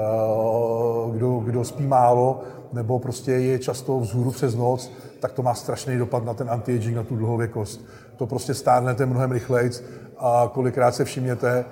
Kdo, 1.13 1.39
kdo 1.39 1.65
spí 1.65 1.87
málo, 1.87 2.43
nebo 2.73 2.99
prostě 2.99 3.33
je 3.33 3.59
často 3.59 4.01
vzhůru 4.01 4.31
přes 4.31 4.55
noc, 4.55 4.93
tak 5.21 5.33
to 5.33 5.43
má 5.43 5.55
strašný 5.55 5.99
dopad 5.99 6.25
na 6.25 6.35
ten 6.35 6.51
anti-aging, 6.51 6.97
na 6.97 7.03
tu 7.03 7.17
dlouhověkost. 7.17 7.85
To 8.17 8.27
prostě 8.27 8.55
stárnete 8.55 9.07
mnohem 9.07 9.33
rychleji 9.33 9.71
a 10.19 10.51
kolikrát 10.55 10.95
se 10.95 11.05
všimněte, 11.05 11.65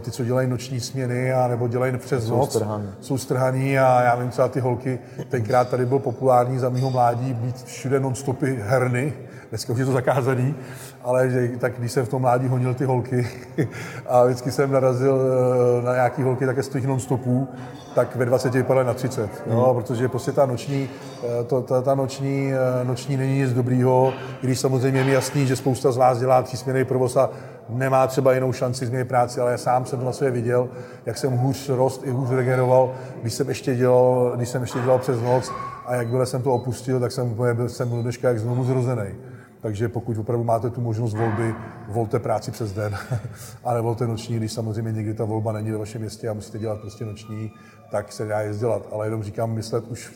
ty, 0.00 0.10
co 0.10 0.24
dělají 0.24 0.48
noční 0.48 0.80
směny 0.80 1.32
a 1.32 1.48
nebo 1.48 1.68
dělají 1.68 1.98
přes 1.98 2.24
Jsou 2.24 2.36
noc, 2.36 2.62
jsou 3.00 3.18
strhaný 3.18 3.78
a 3.78 4.02
já 4.02 4.14
vím 4.16 4.30
třeba 4.30 4.48
ty 4.48 4.60
holky, 4.60 4.98
tenkrát 5.28 5.68
tady 5.68 5.86
bylo 5.86 6.00
populární 6.00 6.58
za 6.58 6.68
mýho 6.68 6.90
mládí 6.90 7.34
být 7.34 7.64
všude 7.64 8.00
non-stopy 8.00 8.58
herny, 8.62 9.12
dneska 9.48 9.72
už 9.72 9.78
je 9.78 9.84
to 9.84 9.92
zakázaný, 9.92 10.54
ale 11.02 11.30
že, 11.30 11.50
tak 11.58 11.72
když 11.78 11.92
jsem 11.92 12.06
v 12.06 12.08
tom 12.08 12.22
mládí 12.22 12.48
honil 12.48 12.74
ty 12.74 12.84
holky 12.84 13.28
a 14.06 14.24
vždycky 14.24 14.50
jsem 14.50 14.72
narazil 14.72 15.20
eh, 15.20 15.84
na 15.84 15.94
nějaký 15.94 16.22
holky 16.22 16.46
také 16.46 16.62
z 16.62 16.68
těch 16.68 16.86
non-stopů, 16.86 17.48
tak 17.94 18.16
ve 18.16 18.24
20 18.24 18.54
vypadaly 18.54 18.86
na 18.86 18.94
30, 18.94 19.30
jo, 19.46 19.74
protože 19.74 20.08
prostě 20.08 20.32
ta 20.32 20.46
noční, 20.46 20.88
eh, 21.22 21.44
to, 21.44 21.60
ta, 21.60 21.82
ta 21.82 21.94
noční, 21.94 22.52
eh, 22.52 22.84
noční 22.84 23.16
není 23.16 23.38
nic 23.38 23.52
dobrýho, 23.52 24.12
i 24.42 24.46
když 24.46 24.60
samozřejmě 24.60 25.00
je 25.00 25.04
mi 25.04 25.12
jasný, 25.12 25.46
že 25.46 25.56
spousta 25.56 25.92
z 25.92 25.96
vás 25.96 26.18
dělá 26.18 26.42
třísměnný 26.42 26.84
provoz 26.84 27.16
a 27.16 27.30
nemá 27.68 28.06
třeba 28.06 28.32
jinou 28.32 28.52
šanci 28.52 28.86
změnit 28.86 29.08
práci, 29.08 29.40
ale 29.40 29.50
já 29.50 29.58
sám 29.58 29.86
jsem 29.86 29.98
to 29.98 30.04
na 30.04 30.12
sobě 30.12 30.30
viděl, 30.30 30.68
jak 31.06 31.18
jsem 31.18 31.32
hůř 31.32 31.68
rost 31.68 32.02
i 32.04 32.10
hůř 32.10 32.30
regeneroval, 32.30 32.94
když 33.22 33.34
jsem 33.34 33.48
ještě 33.48 33.74
dělal, 33.74 34.32
když 34.36 34.48
jsem 34.48 34.62
ještě 34.62 34.78
dělal 34.80 34.98
přes 34.98 35.20
noc 35.20 35.52
a 35.86 35.94
jakmile 35.94 36.26
jsem 36.26 36.42
to 36.42 36.52
opustil, 36.52 37.00
tak 37.00 37.12
jsem 37.12 37.32
úplně 37.32 37.54
byl, 37.54 37.68
jsem 37.68 37.88
byl 37.88 38.02
dneška 38.02 38.28
jak 38.28 38.38
znovu 38.38 38.64
zrozený. 38.64 39.14
Takže 39.60 39.88
pokud 39.88 40.18
opravdu 40.18 40.44
máte 40.44 40.70
tu 40.70 40.80
možnost 40.80 41.14
volby, 41.14 41.54
volte 41.88 42.18
práci 42.18 42.50
přes 42.50 42.72
den 42.72 42.94
a 43.64 43.74
nevolte 43.74 44.06
noční, 44.06 44.36
když 44.36 44.52
samozřejmě 44.52 44.92
někdy 44.92 45.14
ta 45.14 45.24
volba 45.24 45.52
není 45.52 45.70
ve 45.70 45.78
vašem 45.78 46.00
městě 46.00 46.28
a 46.28 46.32
musíte 46.32 46.58
dělat 46.58 46.80
prostě 46.80 47.04
noční, 47.04 47.52
tak 47.90 48.12
se 48.12 48.24
dá 48.24 48.40
jezd 48.40 48.60
dělat. 48.60 48.88
Ale 48.92 49.06
jenom 49.06 49.22
říkám, 49.22 49.52
myslet 49.52 49.84
už, 49.88 50.12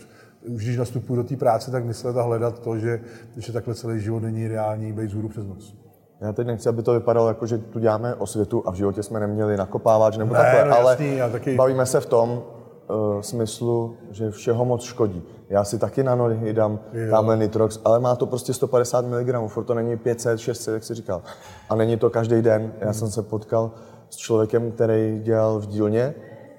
už 0.47 0.65
když 0.65 0.77
nastupuji 0.77 1.17
do 1.17 1.25
té 1.25 1.37
práce, 1.37 1.71
tak 1.71 1.85
myslet 1.85 2.17
a 2.17 2.23
hledat 2.23 2.59
to, 2.59 2.79
že, 2.79 3.01
že 3.37 3.53
takhle 3.53 3.75
celý 3.75 4.01
život 4.01 4.23
není 4.23 4.45
ideální 4.45 4.93
být 4.93 5.11
zhůru 5.11 5.29
přes 5.29 5.47
noc. 5.47 5.88
Já 6.21 6.33
teď 6.33 6.47
nechci, 6.47 6.69
aby 6.69 6.83
to 6.83 6.93
vypadalo 6.93 7.29
jako, 7.29 7.47
že 7.47 7.59
tu 7.59 7.79
děláme 7.79 8.15
osvětu 8.15 8.63
a 8.67 8.71
v 8.71 8.75
životě 8.75 9.03
jsme 9.03 9.21
neměli 9.21 9.57
nakopávač 9.57 10.17
nebo 10.17 10.35
Ne, 10.35 10.41
takhle, 10.41 10.65
no 10.71 10.77
ale 10.77 10.93
jasný, 10.93 11.19
taky- 11.33 11.57
bavíme 11.57 11.87
se 11.87 12.01
v 12.01 12.07
tom 12.07 12.31
uh, 12.31 13.21
smyslu, 13.21 13.97
že 14.11 14.31
všeho 14.31 14.65
moc 14.65 14.83
škodí. 14.83 15.23
Já 15.49 15.65
si 15.65 15.79
taky 15.79 16.03
na 16.03 16.15
nohy 16.15 16.53
dám 16.53 16.79
tamhle 17.11 17.37
Nitrox, 17.37 17.81
ale 17.85 18.01
má 18.01 18.17
to 18.17 18.27
prostě 18.27 18.53
150 18.55 19.05
mg, 19.05 19.49
furt 19.49 19.65
to 19.65 19.75
není 19.75 19.97
500, 19.97 20.39
600, 20.41 20.75
jak 20.75 20.85
jsi 20.85 20.95
říkal. 20.95 21.23
A 21.71 21.75
není 21.75 21.97
to 21.97 22.11
každý 22.11 22.43
den. 22.43 22.73
Já 22.81 22.93
jsem 22.93 23.11
se 23.11 23.23
potkal 23.23 23.71
s 24.11 24.17
člověkem, 24.17 24.73
který 24.73 25.21
dělal 25.25 25.59
v 25.59 25.67
dílně, 25.67 26.15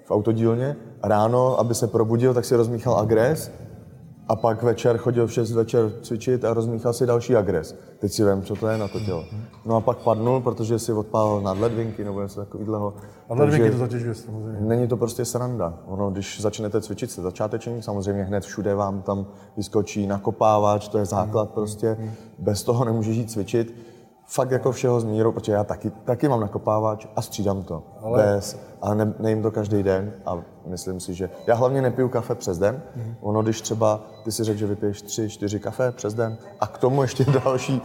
v 0.05 0.11
autodílně, 0.11 0.75
ráno, 1.03 1.59
aby 1.59 1.75
se 1.75 1.87
probudil, 1.87 2.33
tak 2.33 2.45
si 2.45 2.55
rozmíchal 2.55 2.97
agres, 2.97 3.51
a 4.29 4.35
pak 4.35 4.63
večer 4.63 4.97
chodil 4.97 5.27
v 5.27 5.33
6 5.33 5.51
večer 5.51 5.91
cvičit 6.01 6.45
a 6.45 6.53
rozmíchal 6.53 6.93
si 6.93 7.05
další 7.05 7.35
agres. 7.35 7.75
Teď 7.99 8.11
si 8.11 8.23
vím, 8.23 8.41
co 8.41 8.55
to 8.55 8.67
je 8.67 8.77
na 8.77 8.87
to 8.87 8.99
tělo. 8.99 9.25
No 9.65 9.75
a 9.75 9.81
pak 9.81 9.97
padnul, 9.97 10.41
protože 10.41 10.79
si 10.79 10.93
odpálil 10.93 11.41
nadledvinky 11.41 12.03
nebo 12.03 12.21
něco 12.21 12.39
takového. 12.39 12.93
A 13.29 13.33
ledvinky 13.33 13.71
to 13.71 13.77
zatěžuje 13.77 14.15
samozřejmě. 14.15 14.61
Není 14.61 14.87
to 14.87 14.97
prostě 14.97 15.25
sranda. 15.25 15.73
Ono, 15.85 16.09
když 16.09 16.41
začnete 16.41 16.81
cvičit, 16.81 17.11
jste 17.11 17.21
začátečník, 17.21 17.83
samozřejmě 17.83 18.23
hned 18.23 18.43
všude 18.43 18.75
vám 18.75 19.01
tam 19.01 19.25
vyskočí 19.57 20.07
nakopávač, 20.07 20.87
to 20.87 20.97
je 20.97 21.05
základ 21.05 21.49
prostě. 21.49 21.97
Bez 22.39 22.63
toho 22.63 22.85
nemůžeš 22.85 23.17
jít 23.17 23.31
cvičit. 23.31 23.75
Fakt 24.25 24.51
jako 24.51 24.71
všeho 24.71 24.99
s 24.99 25.03
mírou, 25.03 25.31
protože 25.31 25.51
já 25.51 25.63
taky, 25.63 25.89
taky 25.89 26.27
mám 26.27 26.39
nakopávač 26.39 27.07
a 27.15 27.21
střídám 27.21 27.63
to. 27.63 27.83
Ale... 28.01 28.23
Bez. 28.23 28.59
A 28.81 28.93
ne, 28.93 29.13
nejím 29.19 29.41
to 29.41 29.51
každý 29.51 29.83
den 29.83 30.13
a 30.25 30.37
myslím 30.65 30.99
si, 30.99 31.13
že... 31.13 31.29
Já 31.47 31.55
hlavně 31.55 31.81
nepiju 31.81 32.09
kafe 32.09 32.35
přes 32.35 32.57
den. 32.57 32.81
Ono, 33.21 33.43
když 33.43 33.61
třeba 33.61 34.01
ty 34.23 34.31
si 34.31 34.43
řekl, 34.43 34.59
že 34.59 34.67
vypiješ 34.67 35.03
3-4 35.03 35.59
kafe 35.59 35.91
přes 35.91 36.13
den 36.13 36.37
a 36.59 36.67
k 36.67 36.77
tomu 36.77 37.01
ještě 37.01 37.25
další, 37.43 37.81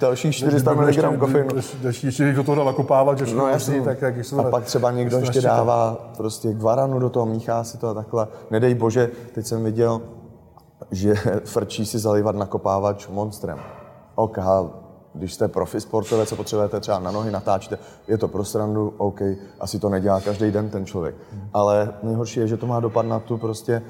další 0.00 0.32
400 0.32 0.74
mg 0.74 1.18
kofeinu. 1.18 1.48
Další, 1.82 2.06
ještě 2.06 2.24
někdo 2.24 2.44
to 2.44 2.54
dal 2.54 2.64
nakopávat, 2.64 3.18
že 3.18 3.34
No 3.34 3.48
jasně. 3.48 3.80
tak 3.82 4.02
jak 4.02 4.14
a 4.38 4.42
pak 4.42 4.64
třeba 4.64 4.90
někdo 4.90 5.18
ještě 5.18 5.40
dává 5.40 6.10
prostě 6.16 6.52
guaranu 6.52 6.98
do 6.98 7.10
toho, 7.10 7.26
míchá 7.26 7.64
si 7.64 7.78
to 7.78 7.88
a 7.88 7.94
takhle. 7.94 8.28
Nedej 8.50 8.74
bože, 8.74 9.10
teď 9.34 9.46
jsem 9.46 9.64
viděl, 9.64 10.00
že 10.90 11.14
frčí 11.44 11.86
si 11.86 11.98
zalivat 11.98 12.36
nakopávač 12.36 13.08
monstrem. 13.08 13.58
OK, 14.14 14.38
když 15.14 15.34
jste 15.34 15.48
profi 15.48 15.80
sportovec, 15.80 16.28
co 16.28 16.36
potřebujete 16.36 16.80
třeba 16.80 16.98
na 16.98 17.10
nohy, 17.10 17.30
natáčíte, 17.30 17.78
je 18.08 18.18
to 18.18 18.28
pro 18.28 18.44
srandu, 18.44 18.94
OK, 18.98 19.20
asi 19.60 19.78
to 19.78 19.88
nedělá 19.88 20.20
každý 20.20 20.50
den 20.50 20.70
ten 20.70 20.86
člověk. 20.86 21.14
Ale 21.52 21.94
nejhorší 22.02 22.40
je, 22.40 22.48
že 22.48 22.56
to 22.56 22.66
má 22.66 22.80
dopad 22.80 23.02
na 23.02 23.18
tu 23.18 23.38
prostě 23.38 23.82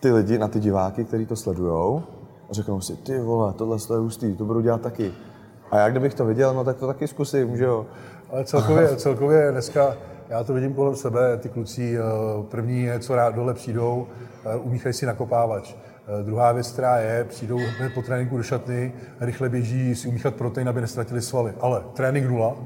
ty 0.00 0.12
lidi, 0.12 0.38
na 0.38 0.48
ty 0.48 0.60
diváky, 0.60 1.04
kteří 1.04 1.26
to 1.26 1.36
sledujou 1.36 2.02
a 2.50 2.52
řeknou 2.52 2.80
si, 2.80 2.96
ty 2.96 3.20
vole, 3.20 3.52
tohle 3.52 3.76
je 3.90 3.96
hustý, 3.96 4.36
to 4.36 4.44
budu 4.44 4.60
dělat 4.60 4.80
taky. 4.80 5.12
A 5.70 5.78
já 5.78 5.88
kdybych 5.88 6.14
to 6.14 6.24
viděl, 6.24 6.54
no 6.54 6.64
tak 6.64 6.76
to 6.76 6.86
taky 6.86 7.08
zkusím, 7.08 7.56
že 7.56 7.64
jo. 7.64 7.86
Ale 8.30 8.44
celkově, 8.44 8.88
celkově 8.96 9.52
dneska, 9.52 9.96
já 10.28 10.44
to 10.44 10.52
vidím 10.52 10.74
kolem 10.74 10.96
sebe, 10.96 11.36
ty 11.36 11.48
kluci, 11.48 11.98
eh, 11.98 12.02
první 12.42 12.82
je, 12.82 12.98
co 12.98 13.16
rád 13.16 13.34
dole 13.34 13.54
přijdou, 13.54 14.06
eh, 14.44 14.56
umíchají 14.56 14.92
si 14.92 15.06
nakopávač. 15.06 15.74
Eh, 16.08 16.22
Druhá 16.22 16.52
věc, 16.52 16.72
která 16.72 16.98
je, 16.98 17.24
přijdou 17.24 17.58
hned 17.78 17.94
po 17.94 18.02
tréninku 18.02 18.36
do 18.36 18.42
šatny, 18.42 18.92
rychle 19.20 19.48
běží 19.48 19.94
si 19.94 20.08
umíchat 20.08 20.34
protein, 20.34 20.68
aby 20.68 20.80
nestratili 20.80 21.22
svaly. 21.22 21.52
Ale 21.60 21.82
trénink 21.94 22.26
nula, 22.26 22.56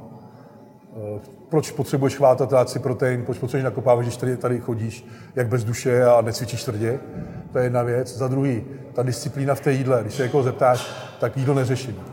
Eh, 0.97 1.21
proč 1.49 1.71
potřebuješ 1.71 2.17
chvátat, 2.17 2.51
dát 2.51 2.71
si 2.71 2.79
protein, 2.79 3.25
proč 3.25 3.39
potřebuješ 3.39 3.65
nakopávat, 3.65 4.05
když 4.05 4.17
tady, 4.17 4.37
tady 4.37 4.61
chodíš 4.61 5.07
jak 5.35 5.49
bez 5.49 5.65
duše 5.65 6.05
a 6.05 6.21
necvičíš 6.21 6.65
tvrdě. 6.65 7.01
To 7.53 7.59
je 7.59 7.65
jedna 7.65 7.83
věc. 7.83 8.17
Za 8.17 8.29
druhý, 8.29 8.65
ta 8.93 9.03
disciplína 9.03 9.55
v 9.55 9.61
té 9.61 9.73
jídle. 9.73 9.99
Když 10.03 10.15
se 10.15 10.23
někoho 10.23 10.43
zeptáš, 10.43 10.91
tak 11.21 11.37
jídlo 11.37 11.55
neřeším. 11.55 12.12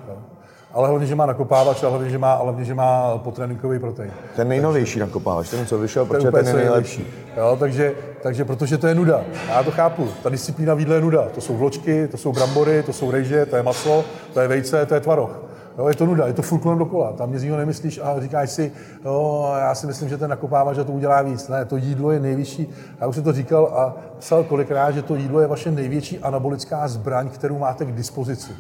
Ale 0.73 0.89
hlavně, 0.89 1.07
že 1.07 1.15
má 1.15 1.25
nakopávač 1.25 1.83
a 1.83 1.89
hlavně, 1.89 2.09
že 2.09 2.17
má, 2.17 2.35
hlavně, 2.35 2.65
že 2.65 2.73
má 2.73 3.17
potréninkový 3.17 3.79
protein. 3.79 4.11
Ten 4.35 4.47
nejnovější 4.47 4.99
nakopávač, 4.99 5.49
ten, 5.49 5.65
co 5.65 5.77
vyšel, 5.77 6.03
je 6.03 6.07
protože 6.07 6.31
ten 6.31 6.47
je 6.47 6.53
nejlepší. 6.53 7.07
Jo, 7.37 7.57
takže, 7.59 7.93
takže 8.21 8.45
protože 8.45 8.77
to 8.77 8.87
je 8.87 8.95
nuda. 8.95 9.21
Já 9.49 9.63
to 9.63 9.71
chápu. 9.71 10.07
Ta 10.23 10.29
disciplína 10.29 10.73
v 10.73 10.79
jídle 10.79 10.95
je 10.95 11.01
nuda. 11.01 11.27
To 11.35 11.41
jsou 11.41 11.57
vločky, 11.57 12.07
to 12.07 12.17
jsou 12.17 12.31
brambory, 12.31 12.83
to 12.83 12.93
jsou 12.93 13.11
rejže, 13.11 13.45
to 13.45 13.55
je 13.55 13.63
maso, 13.63 14.03
to 14.33 14.39
je 14.39 14.47
vejce, 14.47 14.85
to 14.85 14.93
je 14.93 14.99
tvaroh. 14.99 15.43
Jo, 15.77 15.87
je 15.87 15.95
to 15.95 16.05
nuda, 16.05 16.27
je 16.27 16.33
to 16.33 16.41
furt 16.41 16.59
kolem 16.59 16.77
dokola. 16.77 17.11
Tam 17.11 17.31
nic 17.31 17.43
jiného 17.43 17.59
nemyslíš 17.59 17.99
a 18.03 18.19
říkáš 18.19 18.49
si, 18.49 18.71
jo, 19.05 19.51
já 19.59 19.75
si 19.75 19.87
myslím, 19.87 20.09
že 20.09 20.17
ten 20.17 20.29
nakopávač 20.29 20.75
to 20.75 20.91
udělá 20.91 21.21
víc. 21.21 21.47
Ne, 21.47 21.65
to 21.65 21.77
jídlo 21.77 22.11
je 22.11 22.19
nejvyšší. 22.19 22.69
Já 22.99 23.07
už 23.07 23.15
jsem 23.15 23.23
to 23.23 23.33
říkal 23.33 23.65
a 23.65 23.95
psal 24.19 24.43
kolikrát, 24.43 24.91
že 24.91 25.01
to 25.01 25.15
jídlo 25.15 25.39
je 25.39 25.47
vaše 25.47 25.71
největší 25.71 26.19
anabolická 26.19 26.87
zbraň, 26.87 27.29
kterou 27.29 27.59
máte 27.59 27.85
k 27.85 27.91
dispozici. 27.91 28.51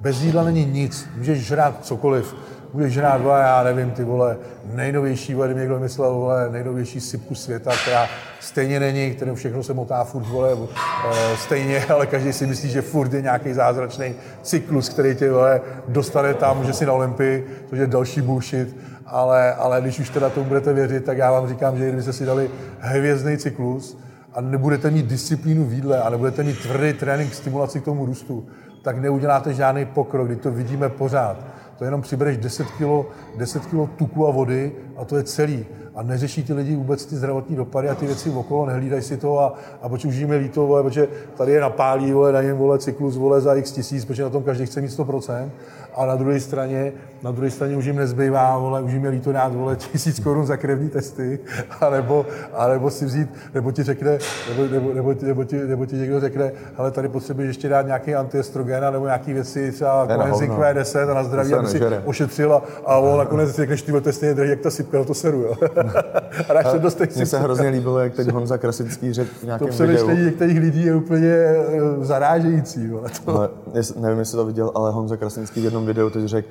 Bez 0.00 0.22
jídla 0.22 0.44
není 0.44 0.64
nic, 0.64 1.08
můžeš 1.16 1.46
žrát 1.46 1.84
cokoliv. 1.84 2.36
Budeš 2.72 2.92
žrát, 2.92 3.22
vole, 3.22 3.40
já 3.40 3.62
nevím, 3.62 3.90
ty 3.90 4.04
vole, 4.04 4.36
nejnovější, 4.74 5.34
vole, 5.34 5.54
někdo 5.54 5.74
vymyslel, 5.74 6.14
vole, 6.14 6.50
nejnovější 6.50 7.00
sypku 7.00 7.34
světa, 7.34 7.72
která 7.82 8.08
stejně 8.40 8.80
není, 8.80 9.10
kterým 9.10 9.34
všechno 9.34 9.62
se 9.62 9.74
motá 9.74 10.04
furt, 10.04 10.22
vole, 10.22 10.50
e, 10.52 11.36
stejně, 11.36 11.84
ale 11.94 12.06
každý 12.06 12.32
si 12.32 12.46
myslí, 12.46 12.70
že 12.70 12.82
furt 12.82 13.12
je 13.12 13.22
nějaký 13.22 13.52
zázračný 13.52 14.14
cyklus, 14.42 14.88
který 14.88 15.14
tě, 15.14 15.32
vole, 15.32 15.60
dostane 15.88 16.34
tam, 16.34 16.64
že 16.64 16.72
si 16.72 16.86
na 16.86 16.92
Olympii, 16.92 17.46
což 17.70 17.78
je 17.78 17.86
další 17.86 18.20
bullshit, 18.20 18.76
ale, 19.06 19.54
ale 19.54 19.80
když 19.80 19.98
už 19.98 20.10
teda 20.10 20.30
tomu 20.30 20.46
budete 20.46 20.72
věřit, 20.72 21.04
tak 21.04 21.18
já 21.18 21.32
vám 21.32 21.48
říkám, 21.48 21.78
že 21.78 21.86
kdybyste 21.88 22.12
si 22.12 22.26
dali 22.26 22.50
hvězdný 22.78 23.38
cyklus, 23.38 23.98
a 24.32 24.40
nebudete 24.40 24.90
mít 24.90 25.06
disciplínu 25.06 25.64
v 25.64 25.72
jídle 25.72 26.02
a 26.02 26.10
nebudete 26.10 26.42
mít 26.42 26.58
tvrdý 26.58 26.92
trénink, 26.92 27.34
stimulaci 27.34 27.80
k 27.80 27.84
tomu 27.84 28.06
růstu, 28.06 28.46
tak 28.82 28.98
neuděláte 28.98 29.54
žádný 29.54 29.84
pokrok, 29.84 30.26
kdy 30.26 30.36
to 30.36 30.50
vidíme 30.50 30.88
pořád. 30.88 31.36
To 31.78 31.84
jenom 31.84 32.02
přibereš 32.02 32.36
10 32.36 32.66
kg 32.66 33.06
10 33.36 33.66
kilo 33.66 33.86
tuku 33.86 34.26
a 34.26 34.30
vody 34.30 34.72
a 35.00 35.04
to 35.04 35.16
je 35.16 35.22
celý. 35.22 35.66
A 35.94 36.02
neřeší 36.02 36.44
ti 36.44 36.52
lidi 36.52 36.76
vůbec 36.76 37.06
ty 37.06 37.16
zdravotní 37.16 37.56
dopady 37.56 37.88
a 37.88 37.94
ty 37.94 38.06
věci 38.06 38.30
okolo, 38.30 38.66
nehlídají 38.66 39.02
si 39.02 39.16
to 39.16 39.40
a, 39.40 39.54
a 39.82 39.88
protože 39.88 40.08
už 40.08 40.14
jim 40.14 40.32
je 40.32 40.38
líto, 40.38 40.66
vole, 40.66 40.82
protože 40.82 41.08
tady 41.36 41.52
je 41.52 41.60
napálí, 41.60 42.12
vole, 42.12 42.32
na 42.32 42.42
něm 42.42 42.56
vole, 42.56 42.78
cyklus 42.78 43.16
vole, 43.16 43.40
za 43.40 43.54
x 43.54 43.72
tisíc, 43.72 44.04
protože 44.04 44.22
na 44.22 44.30
tom 44.30 44.42
každý 44.42 44.66
chce 44.66 44.80
mít 44.80 44.90
100%. 44.90 45.50
A 45.94 46.06
na 46.06 46.16
druhé 46.16 46.40
straně, 46.40 46.92
na 47.22 47.30
druhé 47.30 47.50
straně 47.50 47.76
už 47.76 47.84
jim 47.84 47.96
nezbývá, 47.96 48.58
vole, 48.58 48.82
už 48.82 48.92
jim 48.92 49.04
je 49.04 49.10
líto 49.10 49.32
dát 49.32 49.54
vole, 49.54 49.76
tisíc 49.76 50.20
korun 50.20 50.46
za 50.46 50.56
krevní 50.56 50.88
testy, 50.88 51.38
anebo, 51.80 52.26
anebo 52.54 52.90
si 52.90 53.04
vzít, 53.04 53.28
nebo 53.54 53.72
ti 53.72 53.82
řekne, 53.82 54.18
nebo, 54.48 54.74
nebo, 54.74 54.94
nebo, 54.94 55.14
ti, 55.14 55.26
nebo, 55.26 55.44
ti, 55.44 55.56
nebo 55.56 55.86
ti 55.86 55.96
někdo 55.96 56.20
řekne, 56.20 56.52
ale 56.76 56.90
tady 56.90 57.08
potřebuješ 57.08 57.48
ještě 57.48 57.68
dát 57.68 57.86
nějaký 57.86 58.14
antiestrogen 58.14 58.92
nebo 58.92 59.04
nějaký 59.06 59.32
věci, 59.32 59.72
třeba 59.72 60.06
coenzym 60.06 60.50
Q10 60.50 61.10
a 61.10 61.14
na 61.14 61.24
zdraví, 61.24 61.54
aby 61.54 61.68
si 61.68 61.80
ošetřil 62.04 62.54
a, 62.54 62.62
a 62.86 62.96
on 62.96 63.18
nakonec 63.18 63.56
řekneš, 63.56 63.82
ty 63.82 63.92
to 64.00 64.26
je 64.26 64.34
drahý, 64.34 64.50
jak 64.50 64.60
ta 64.60 64.70
sypka, 64.70 64.89
no 64.98 65.04
to 65.04 65.14
seru, 65.14 65.40
jo. 65.40 65.54
a 66.48 66.52
dáš 66.54 66.66
to 66.96 67.04
Mně 67.16 67.26
se 67.26 67.38
hrozně 67.38 67.68
líbilo, 67.68 67.98
jak 67.98 68.14
teď 68.14 68.28
Honza 68.28 68.58
Krasický 68.58 69.12
řekl 69.12 69.30
v 69.40 69.42
nějakém 69.42 69.68
to 69.68 69.74
přemýšlení 69.74 70.24
některých 70.24 70.60
lidí 70.60 70.84
je 70.84 70.94
úplně 70.94 71.28
eh, 71.28 71.56
zarážející. 72.00 72.88
Vole, 72.88 73.10
to. 73.24 73.36
Ale, 73.36 73.48
nevím, 73.96 74.18
jestli 74.18 74.36
to 74.36 74.46
viděl, 74.46 74.72
ale 74.74 74.92
Honza 74.92 75.16
Krasický 75.16 75.60
v 75.60 75.64
jednom 75.64 75.86
videu 75.86 76.10
teď 76.10 76.24
řekl, 76.24 76.48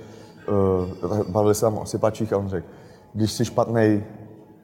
uh, 1.02 1.20
bavili 1.28 1.56
se 1.56 1.62
tam 1.62 1.78
o 1.78 1.86
sypačích 1.86 2.34
a 2.34 2.38
on 2.38 2.50
řekl, 2.50 2.68
když 3.14 3.32
jsi 3.32 3.46
špatný 3.46 4.04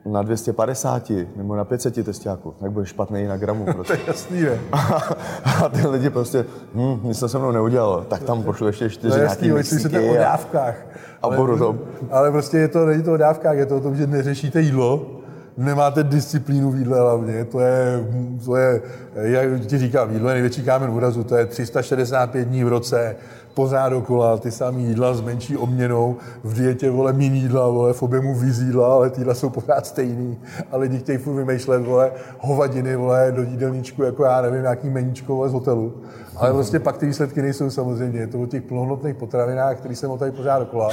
na 0.06 0.22
250 0.22 1.12
nebo 1.36 1.56
na 1.56 1.66
500 1.66 2.06
testiáku, 2.06 2.54
tak 2.60 2.72
budeš 2.72 2.90
špatný 2.90 3.28
na 3.28 3.38
gramu. 3.38 3.66
Prostě. 3.66 3.94
to 3.98 4.02
je 4.02 4.08
jasný, 4.08 4.42
ne? 4.42 4.60
A, 4.72 4.78
a 5.66 5.70
ty 5.70 5.88
lidi 5.88 6.10
prostě, 6.10 6.46
hm, 6.76 7.00
nic 7.04 7.20
to 7.20 7.30
se 7.30 7.40
mnou 7.40 7.52
neudělal, 7.52 8.06
tak 8.10 8.24
tam 8.24 8.44
pošlu 8.44 8.68
ještě 8.68 8.90
čtyři 8.90 9.18
no 9.18 9.24
jasný, 9.24 9.48
nějaký 9.48 9.64
se 9.64 9.90
to 9.90 9.98
o 10.12 10.14
dávkách. 10.14 10.76
A 11.22 11.28
ale, 11.28 11.38
budu 11.38 11.58
to. 11.58 11.76
Ale 12.12 12.32
prostě 12.32 12.58
je 12.58 12.68
to, 12.68 12.86
není 12.86 13.04
to 13.04 13.14
o 13.14 13.18
dávkách, 13.18 13.58
je 13.58 13.66
to 13.66 13.78
o 13.78 13.80
tom, 13.80 13.96
že 13.96 14.08
neřešíte 14.08 14.62
jídlo, 14.62 15.16
nemáte 15.58 16.04
disciplínu 16.04 16.72
v 16.72 16.76
jídle 16.76 17.00
hlavně, 17.00 17.46
to 17.46 17.60
je, 17.60 18.08
to 18.46 18.56
je, 18.56 18.82
jak 19.16 19.62
ti 19.62 19.78
říkám, 19.78 20.14
jídlo 20.14 20.30
je 20.30 20.34
největší 20.34 20.64
kámen 20.64 20.90
úrazu, 20.90 21.24
to 21.24 21.36
je 21.36 21.46
365 21.46 22.46
dní 22.46 22.64
v 22.64 22.68
roce, 22.68 23.16
pořád 23.56 23.90
dokola, 23.90 24.38
ty 24.38 24.52
samé 24.52 24.80
jídla 24.80 25.14
s 25.14 25.22
menší 25.22 25.58
obměnou, 25.58 26.16
v 26.44 26.54
dietě, 26.54 26.90
vole, 26.90 27.14
méně 27.14 27.40
jídla, 27.40 27.70
vole, 27.70 27.94
v 27.94 28.04
objemu 28.04 28.36
víc 28.36 28.60
jídla, 28.60 28.94
ale 28.94 29.10
ty 29.10 29.22
jídla 29.22 29.34
jsou 29.34 29.50
pořád 29.50 29.86
stejný. 29.86 30.38
A 30.72 30.78
lidi 30.78 30.98
chtějí 30.98 31.18
furt 31.18 31.34
vymýšlet, 31.34 31.80
vole, 31.80 32.12
hovadiny, 32.40 32.96
vole, 32.96 33.32
do 33.36 33.44
jídelníčku, 33.44 34.04
jako 34.04 34.24
já 34.24 34.42
nevím, 34.42 34.62
nějaký 34.62 34.90
meníčko, 34.90 35.36
vole, 35.36 35.50
z 35.50 35.54
hotelu. 35.54 35.94
Ale 36.36 36.54
prostě 36.54 36.80
pak 36.80 36.98
ty 36.98 37.06
výsledky 37.06 37.42
nejsou 37.42 37.70
samozřejmě. 37.70 38.20
Je 38.20 38.28
to 38.28 38.42
o 38.42 38.46
těch 38.46 38.64
plnohodnotných 38.64 39.16
potravinách, 39.16 39.78
které 39.78 39.96
se 39.96 40.08
motají 40.08 40.32
pořád 40.32 40.60
dokola. 40.60 40.90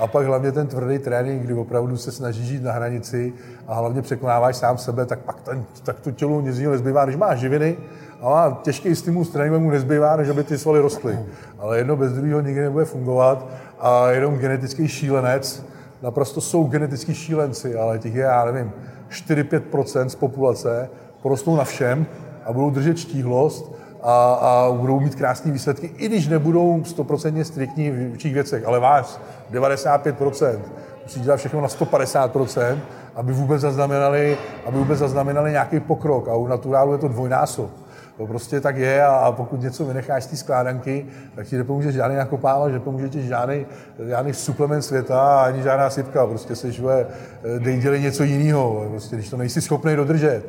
A 0.00 0.06
pak 0.06 0.26
hlavně 0.26 0.52
ten 0.52 0.66
tvrdý 0.66 0.98
trénink, 0.98 1.42
kdy 1.42 1.54
opravdu 1.54 1.96
se 1.96 2.12
snaží 2.12 2.46
žít 2.46 2.62
na 2.62 2.72
hranici 2.72 3.32
a 3.66 3.74
hlavně 3.74 4.02
překonáváš 4.02 4.56
sám 4.56 4.78
sebe, 4.78 5.06
tak 5.06 5.18
pak 5.18 5.40
ten, 5.40 5.64
tak 5.82 6.00
to 6.00 6.10
tělo 6.10 6.40
nic 6.40 6.56
jiného 6.56 6.72
nezbývá, 6.72 7.04
když 7.04 7.16
máš 7.16 7.38
živiny, 7.38 7.76
a 8.22 8.60
těžký 8.62 8.96
stimul 8.96 9.24
tréninku 9.24 9.60
mu 9.60 9.70
nezbývá, 9.70 10.16
než 10.16 10.28
aby 10.28 10.44
ty 10.44 10.58
svaly 10.58 10.80
rostly. 10.80 11.18
Ale 11.58 11.78
jedno 11.78 11.96
bez 11.96 12.12
druhého 12.12 12.40
nikdy 12.40 12.60
nebude 12.60 12.84
fungovat 12.84 13.46
a 13.80 14.10
jenom 14.10 14.38
genetický 14.38 14.88
šílenec, 14.88 15.66
naprosto 16.02 16.40
jsou 16.40 16.64
genetický 16.64 17.14
šílenci, 17.14 17.76
ale 17.76 17.98
těch 17.98 18.14
je, 18.14 18.22
já 18.22 18.44
nevím, 18.44 18.72
4-5% 19.10 20.06
z 20.06 20.14
populace, 20.14 20.90
porostou 21.22 21.56
na 21.56 21.64
všem 21.64 22.06
a 22.44 22.52
budou 22.52 22.70
držet 22.70 22.98
štíhlost 22.98 23.74
a, 24.02 24.34
a 24.34 24.72
budou 24.72 25.00
mít 25.00 25.14
krásné 25.14 25.52
výsledky, 25.52 25.90
i 25.96 26.08
když 26.08 26.28
nebudou 26.28 26.80
100% 26.80 27.40
striktní 27.40 27.90
v 27.90 28.10
určitých 28.10 28.34
věcech, 28.34 28.66
ale 28.66 28.80
vás 28.80 29.20
95%. 29.52 30.58
Musí 31.02 31.20
dělat 31.20 31.36
všechno 31.36 31.60
na 31.60 31.68
150%, 31.68 32.78
aby 33.14 33.32
vůbec 33.32 33.60
zaznamenali, 33.60 34.38
aby 34.66 34.78
vůbec 34.78 34.98
zaznamenali 34.98 35.50
nějaký 35.50 35.80
pokrok. 35.80 36.28
A 36.28 36.34
u 36.34 36.46
naturálu 36.46 36.92
je 36.92 36.98
to 36.98 37.08
dvojnásob. 37.08 37.70
To 38.16 38.26
prostě 38.26 38.60
tak 38.60 38.76
je 38.76 39.04
a 39.04 39.32
pokud 39.32 39.62
něco 39.62 39.84
vynecháš 39.84 40.24
z 40.24 40.26
té 40.26 40.36
skládanky, 40.36 41.06
tak 41.36 41.46
ti 41.46 41.58
nepomůže 41.58 41.92
žádný 41.92 42.16
nakopávač, 42.16 42.72
nepomůže 42.72 43.08
ti 43.08 43.22
žádný, 43.22 43.66
žádný 44.08 44.34
suplement 44.34 44.82
světa 44.82 45.42
ani 45.42 45.62
žádná 45.62 45.90
sypka. 45.90 46.26
Prostě 46.26 46.56
seš, 46.56 46.82
dej 47.58 47.80
dělej 47.80 48.00
něco 48.00 48.24
jiného, 48.24 48.86
prostě, 48.90 49.16
když 49.16 49.30
to 49.30 49.36
nejsi 49.36 49.60
schopný 49.60 49.96
dodržet 49.96 50.44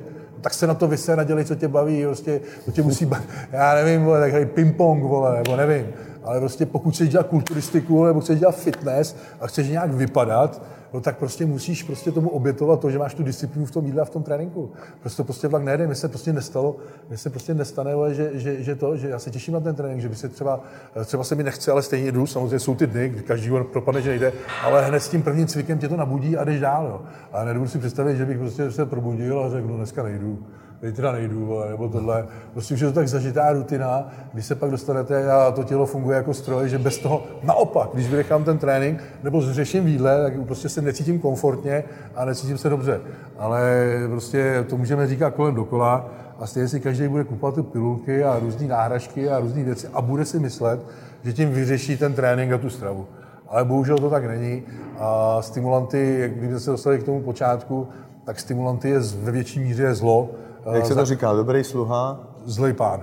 tak 0.46 0.54
se 0.54 0.68
na 0.68 0.74
to 0.74 0.88
vyse, 0.88 1.16
nadělej, 1.16 1.46
co 1.46 1.56
tě 1.56 1.68
baví, 1.68 2.06
prostě, 2.06 2.42
to 2.66 2.72
tě 2.72 2.82
musí 2.82 3.06
bavit, 3.06 3.30
já 3.52 3.76
nevím, 3.76 4.04
vole, 4.04 4.20
tak 4.20 4.32
hrají 4.32 4.46
ping-pong, 4.46 5.04
vole, 5.04 5.36
nebo 5.36 5.56
nevím, 5.56 5.88
ale 6.24 6.40
prostě 6.40 6.66
pokud 6.66 6.94
chceš 6.94 7.10
dělat 7.10 7.28
kulturistiku, 7.28 8.06
nebo 8.06 8.20
chceš 8.20 8.40
dělat 8.40 8.56
fitness 8.56 9.16
a 9.42 9.48
chceš 9.48 9.68
nějak 9.68 9.92
vypadat, 9.92 10.62
no 10.96 11.02
tak 11.02 11.18
prostě 11.18 11.46
musíš 11.46 11.84
prostě 11.84 12.12
tomu 12.12 12.30
obětovat 12.30 12.80
to, 12.80 12.92
že 12.92 13.00
máš 13.00 13.14
tu 13.14 13.24
disciplínu 13.24 13.66
v 13.66 13.72
tom 13.72 13.86
jídle 13.86 14.02
a 14.02 14.06
v 14.06 14.10
tom 14.10 14.24
tréninku. 14.24 14.72
Prostě 15.02 15.24
prostě 15.24 15.48
vlak 15.48 15.64
nejde, 15.64 15.88
mi 15.88 15.96
se 15.96 16.08
prostě 16.08 16.34
nestalo, 16.34 16.76
mi 17.10 17.18
se 17.18 17.30
prostě 17.30 17.54
nestane, 17.54 17.92
že, 18.12 18.30
že, 18.34 18.64
že, 18.64 18.76
to, 18.76 18.98
že 18.98 19.10
já 19.10 19.20
se 19.20 19.32
těším 19.32 19.54
na 19.54 19.60
ten 19.60 19.76
trénink, 19.76 20.02
že 20.02 20.10
by 20.10 20.16
se 20.16 20.30
třeba, 20.30 20.64
třeba 21.06 21.24
se 21.24 21.36
mi 21.36 21.44
nechce, 21.44 21.72
ale 21.72 21.82
stejně 21.82 22.12
jdu, 22.12 22.28
samozřejmě 22.28 22.60
jsou 22.60 22.76
ty 22.76 22.88
dny, 22.88 23.10
kdy 23.10 23.24
každý 23.24 23.50
propadne, 23.72 24.02
že 24.02 24.10
nejde, 24.10 24.34
ale 24.64 24.86
hned 24.86 25.00
s 25.00 25.10
tím 25.10 25.24
prvním 25.24 25.48
cvikem 25.48 25.78
tě 25.78 25.88
to 25.88 25.98
nabudí 25.98 26.38
a 26.38 26.44
jdeš 26.44 26.60
dál. 26.60 26.86
Jo. 26.88 27.02
A 27.34 27.44
nebudu 27.44 27.70
si 27.70 27.80
představit, 27.80 28.18
že 28.18 28.26
bych 28.26 28.38
prostě 28.38 28.72
se 28.72 28.86
probudil 28.86 29.40
a 29.40 29.50
řekl, 29.50 29.68
no 29.68 29.78
dneska 29.78 30.04
nejdu 30.04 30.40
zítra 30.84 31.12
nejdu, 31.12 31.46
vole, 31.46 31.70
nebo 31.70 31.90
tohle. 31.90 32.26
Prostě 32.54 32.74
už 32.74 32.80
je 32.80 32.88
to 32.88 32.94
tak 32.94 33.08
zažitá 33.08 33.52
rutina, 33.52 34.12
když 34.34 34.46
se 34.46 34.56
pak 34.56 34.72
dostanete 34.72 35.32
a 35.32 35.52
to 35.52 35.64
tělo 35.64 35.86
funguje 35.86 36.18
jako 36.18 36.34
stroj, 36.34 36.70
že 36.70 36.78
bez 36.78 36.98
toho, 36.98 37.24
naopak, 37.44 37.90
když 37.94 38.10
vynechám 38.10 38.44
ten 38.44 38.58
trénink 38.58 39.04
nebo 39.24 39.42
zřeším 39.42 39.86
výdle, 39.86 40.24
tak 40.24 40.34
prostě 40.46 40.70
se 40.70 40.82
necítím 40.82 41.20
komfortně 41.20 41.84
a 42.16 42.26
necítím 42.26 42.58
se 42.58 42.70
dobře. 42.70 43.02
Ale 43.38 43.62
prostě 44.10 44.66
to 44.70 44.78
můžeme 44.78 45.08
říkat 45.08 45.34
kolem 45.34 45.56
dokola 45.56 46.10
a 46.40 46.48
stejně 46.48 46.68
si 46.68 46.80
každý 46.80 47.08
bude 47.08 47.24
kupovat 47.24 47.56
ty 47.56 47.64
pilulky 47.64 48.24
a 48.24 48.40
různé 48.40 48.68
náhražky 48.68 49.30
a 49.30 49.40
různé 49.40 49.64
věci 49.64 49.88
a 49.94 50.02
bude 50.02 50.26
si 50.26 50.40
myslet, 50.40 50.80
že 51.24 51.34
tím 51.34 51.52
vyřeší 51.52 51.98
ten 51.98 52.14
trénink 52.14 52.52
a 52.52 52.58
tu 52.58 52.70
stravu. 52.70 53.08
Ale 53.48 53.66
bohužel 53.66 53.98
to 53.98 54.10
tak 54.10 54.26
není. 54.26 54.64
A 55.00 55.38
stimulanty, 55.42 56.34
kdyby 56.38 56.60
se 56.60 56.72
dostali 56.72 57.00
k 57.00 57.04
tomu 57.04 57.22
počátku, 57.22 57.88
tak 58.26 58.40
stimulanty 58.40 58.90
je 58.90 59.00
ve 59.00 59.32
větší 59.32 59.60
míře 59.60 59.96
zlo, 59.96 60.30
jak 60.72 60.86
se 60.86 60.96
to 60.96 61.06
říká, 61.06 61.34
dobrý 61.34 61.64
sluha? 61.64 62.20
Zlej 62.46 62.74
pán. 62.74 63.02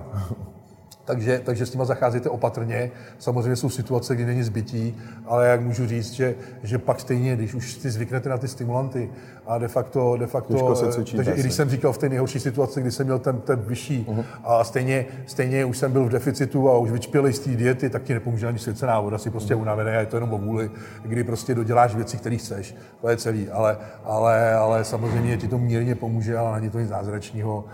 Takže, 1.05 1.41
takže 1.45 1.65
s 1.65 1.73
nima 1.73 1.85
zacházíte 1.85 2.29
opatrně. 2.29 2.91
Samozřejmě 3.19 3.55
jsou 3.55 3.69
situace, 3.69 4.15
kdy 4.15 4.25
není 4.25 4.43
zbytí, 4.43 4.97
ale 5.25 5.47
jak 5.47 5.61
můžu 5.61 5.87
říct, 5.87 6.11
že, 6.11 6.35
že 6.63 6.77
pak 6.77 6.99
stejně, 6.99 7.35
když 7.35 7.53
už 7.53 7.73
si 7.73 7.91
zvyknete 7.91 8.29
na 8.29 8.37
ty 8.37 8.47
stimulanty 8.47 9.09
a 9.47 9.57
de 9.57 9.67
facto, 9.67 10.17
de 10.17 10.27
facto 10.27 10.75
se 10.75 10.91
cvičí, 10.91 11.15
takže 11.17 11.31
i 11.31 11.39
když 11.39 11.53
jsem 11.53 11.69
říkal 11.69 11.93
v 11.93 11.97
té 11.97 12.09
nejhorší 12.09 12.39
situaci, 12.39 12.81
kdy 12.81 12.91
jsem 12.91 13.05
měl 13.05 13.19
ten, 13.19 13.41
ten 13.41 13.59
vyšší 13.59 14.05
uh-huh. 14.09 14.23
a 14.43 14.63
stejně, 14.63 15.05
stejně 15.25 15.65
už 15.65 15.77
jsem 15.77 15.91
byl 15.91 16.05
v 16.05 16.09
deficitu 16.09 16.69
a 16.69 16.77
už 16.77 16.91
vyčpěl 16.91 17.33
z 17.33 17.39
té 17.39 17.49
diety, 17.49 17.89
tak 17.89 18.03
ti 18.03 18.13
nepomůže 18.13 18.47
ani 18.47 18.59
svěcená 18.59 18.99
voda, 18.99 19.17
si 19.17 19.29
prostě 19.29 19.55
uh-huh. 19.55 19.61
unavený 19.61 19.89
a 19.89 19.99
je 19.99 20.05
to 20.05 20.15
jenom 20.15 20.33
o 20.33 20.37
vůli, 20.37 20.71
kdy 21.01 21.23
prostě 21.23 21.55
doděláš 21.55 21.95
věci, 21.95 22.17
které 22.17 22.37
chceš. 22.37 22.75
To 23.01 23.09
je 23.09 23.17
celý, 23.17 23.49
ale, 23.49 23.77
ale, 24.03 24.53
ale 24.53 24.83
samozřejmě 24.83 25.37
ti 25.37 25.47
to 25.47 25.57
mírně 25.57 25.95
pomůže, 25.95 26.37
ale 26.37 26.59
není 26.59 26.69
to 26.69 26.79
nic 26.79 26.89
zázračného. 26.89 27.65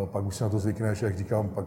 Uh, 0.00 0.08
pak 0.08 0.24
už 0.24 0.36
se 0.36 0.44
na 0.44 0.50
to 0.50 0.58
zvykneš, 0.58 1.02
jak 1.02 1.18
říkám, 1.18 1.48
pak 1.48 1.64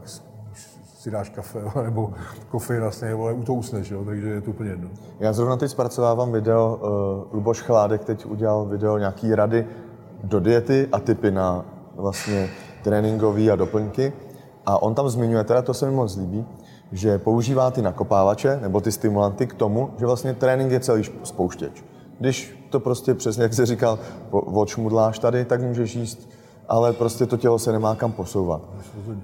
si 1.00 1.12
dáš 1.12 1.30
kafe 1.30 1.60
nebo 1.84 2.14
kofein 2.50 2.82
vlastně, 2.82 3.16
vole, 3.16 3.34
u 3.34 3.44
to 3.44 3.54
usneš, 3.54 3.92
jo, 3.92 4.06
takže 4.06 4.30
je 4.30 4.42
to 4.42 4.50
úplně 4.50 4.70
jedno. 4.70 4.90
Já 5.20 5.34
zrovna 5.34 5.58
teď 5.58 5.72
zpracovávám 5.72 6.32
video, 6.32 6.80
uh, 6.82 7.36
Luboš 7.36 7.62
Chládek 7.62 8.06
teď 8.06 8.26
udělal 8.26 8.66
video 8.66 8.98
nějaký 8.98 9.36
rady 9.36 9.68
do 10.24 10.40
diety 10.40 10.88
a 10.92 11.00
typy 11.00 11.32
na 11.32 11.66
vlastně 11.96 12.50
tréninkové 12.84 13.52
a 13.52 13.56
doplňky. 13.56 14.14
A 14.66 14.82
on 14.82 14.96
tam 14.96 15.10
zmiňuje, 15.10 15.44
teda 15.44 15.62
to 15.62 15.74
se 15.74 15.86
mi 15.86 15.96
moc 15.96 16.18
líbí, 16.18 16.46
že 16.92 17.18
používá 17.18 17.72
ty 17.72 17.82
nakopávače 17.82 18.60
nebo 18.62 18.82
ty 18.82 18.92
stimulanty 18.92 19.48
k 19.48 19.54
tomu, 19.54 19.90
že 20.00 20.06
vlastně 20.06 20.34
trénink 20.34 20.72
je 20.72 20.80
celý 20.80 21.04
spouštěč. 21.24 21.84
Když 22.20 22.68
to 22.70 22.80
prostě 22.80 23.14
přesně, 23.14 23.44
jak 23.44 23.54
jsi 23.54 23.66
říkal, 23.66 24.00
odšmudláš 24.32 25.20
tady, 25.20 25.46
tak 25.46 25.62
můžeš 25.62 25.96
jíst, 25.96 26.30
ale 26.70 26.94
prostě 26.94 27.26
to 27.26 27.38
tělo 27.38 27.60
se 27.60 27.72
nemá 27.72 27.96
kam 27.96 28.12
posouvat. 28.12 28.62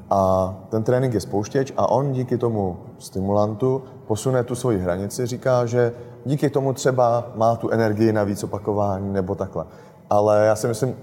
A 0.09 0.53
ten 0.69 0.83
trénink 0.83 1.13
je 1.13 1.21
spouštěč 1.21 1.73
a 1.77 1.89
on 1.91 2.11
díky 2.11 2.37
tomu 2.37 2.77
stimulantu 2.99 3.83
posune 4.07 4.43
tu 4.43 4.55
svoji 4.55 4.79
hranici, 4.79 5.25
říká, 5.25 5.65
že 5.65 5.93
díky 6.25 6.49
tomu 6.49 6.73
třeba 6.73 7.27
má 7.35 7.55
tu 7.55 7.69
energii 7.69 8.13
na 8.13 8.23
víc 8.23 8.43
opakování 8.43 9.13
nebo 9.13 9.35
takhle. 9.35 9.65
Ale 10.09 10.45
já 10.45 10.55
si 10.55 10.67
myslím, 10.67 10.95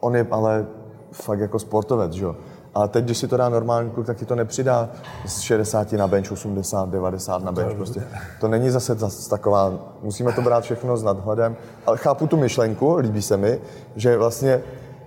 on 0.00 0.16
je 0.16 0.26
ale 0.30 0.66
fakt 1.12 1.40
jako 1.40 1.58
sportovec, 1.58 2.12
že 2.12 2.24
jo. 2.24 2.36
A 2.74 2.88
teď, 2.88 3.04
když 3.04 3.18
si 3.18 3.28
to 3.28 3.36
dá 3.36 3.48
normální 3.48 3.90
kluk, 3.90 4.06
tak 4.06 4.16
ti 4.16 4.24
to 4.24 4.34
nepřidá 4.34 4.88
z 5.26 5.40
60 5.40 5.92
na 5.92 6.08
bench, 6.08 6.32
80, 6.32 6.88
90 6.88 7.44
na 7.44 7.52
bench. 7.52 7.76
Prostě. 7.76 8.02
To 8.40 8.48
není 8.48 8.70
zase 8.70 8.96
taková, 9.30 9.72
musíme 10.02 10.32
to 10.32 10.42
brát 10.42 10.64
všechno 10.64 10.96
s 10.96 11.02
nadhledem. 11.02 11.56
Ale 11.86 11.96
chápu 11.96 12.26
tu 12.26 12.36
myšlenku, 12.36 12.96
líbí 12.96 13.22
se 13.22 13.36
mi, 13.36 13.60
že 13.96 14.18
vlastně 14.18 14.62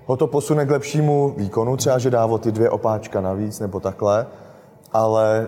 ho 0.05 0.17
to 0.17 0.27
posune 0.27 0.65
k 0.65 0.71
lepšímu 0.71 1.33
výkonu, 1.37 1.77
třeba, 1.77 1.97
že 1.97 2.09
dá 2.09 2.25
o 2.25 2.37
ty 2.37 2.51
dvě 2.51 2.69
opáčka 2.69 3.21
navíc 3.21 3.59
nebo 3.59 3.79
takhle, 3.79 4.27
ale 4.93 5.47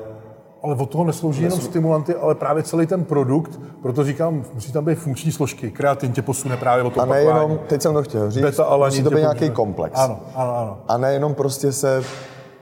ale 0.64 0.76
od 0.76 0.90
toho 0.90 1.04
neslouží 1.04 1.44
jenom 1.44 1.60
stimulanty, 1.60 2.16
ale 2.16 2.36
právě 2.36 2.64
celý 2.64 2.88
ten 2.88 3.04
produkt, 3.04 3.60
proto 3.82 4.04
říkám, 4.04 4.44
musí 4.54 4.72
tam 4.72 4.86
být 4.86 4.96
funkční 4.96 5.32
složky. 5.32 5.72
Kreatin 5.72 6.12
tě 6.12 6.22
posune 6.22 6.58
právě 6.58 6.84
o 6.84 6.90
to 6.90 7.02
A 7.02 7.06
nejenom, 7.06 7.60
teď 7.68 7.82
jsem 7.82 7.94
to 7.94 8.04
chtěl 8.04 8.32
říct, 8.32 8.44
Beta, 8.44 8.78
musí 8.78 9.04
to 9.04 9.10
být 9.10 9.20
nějaký 9.20 9.50
komplex. 9.50 10.00
Ano, 10.00 10.20
ano, 10.36 10.58
ano. 10.58 10.78
A 10.88 10.98
nejenom 10.98 11.34
prostě 11.34 11.72
se 11.72 12.04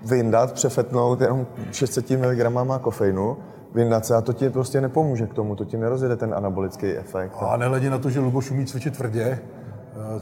vyndat, 0.05 0.51
přefetnout 0.51 1.21
jenom 1.21 1.47
600 1.71 2.09
mg 2.09 2.81
kofeinu, 2.81 3.37
vyndat 3.73 4.05
se 4.05 4.15
a 4.15 4.21
to 4.21 4.33
ti 4.33 4.49
prostě 4.49 4.81
nepomůže 4.81 5.27
k 5.27 5.33
tomu, 5.33 5.55
to 5.55 5.65
ti 5.65 5.77
nerozjede 5.77 6.15
ten 6.15 6.33
anabolický 6.33 6.87
efekt. 6.87 7.35
A 7.39 7.57
nehledě 7.57 7.89
na 7.89 7.97
to, 7.97 8.09
že 8.09 8.19
Luboš 8.19 8.51
umí 8.51 8.65
cvičit 8.65 8.97
tvrdě, 8.97 9.39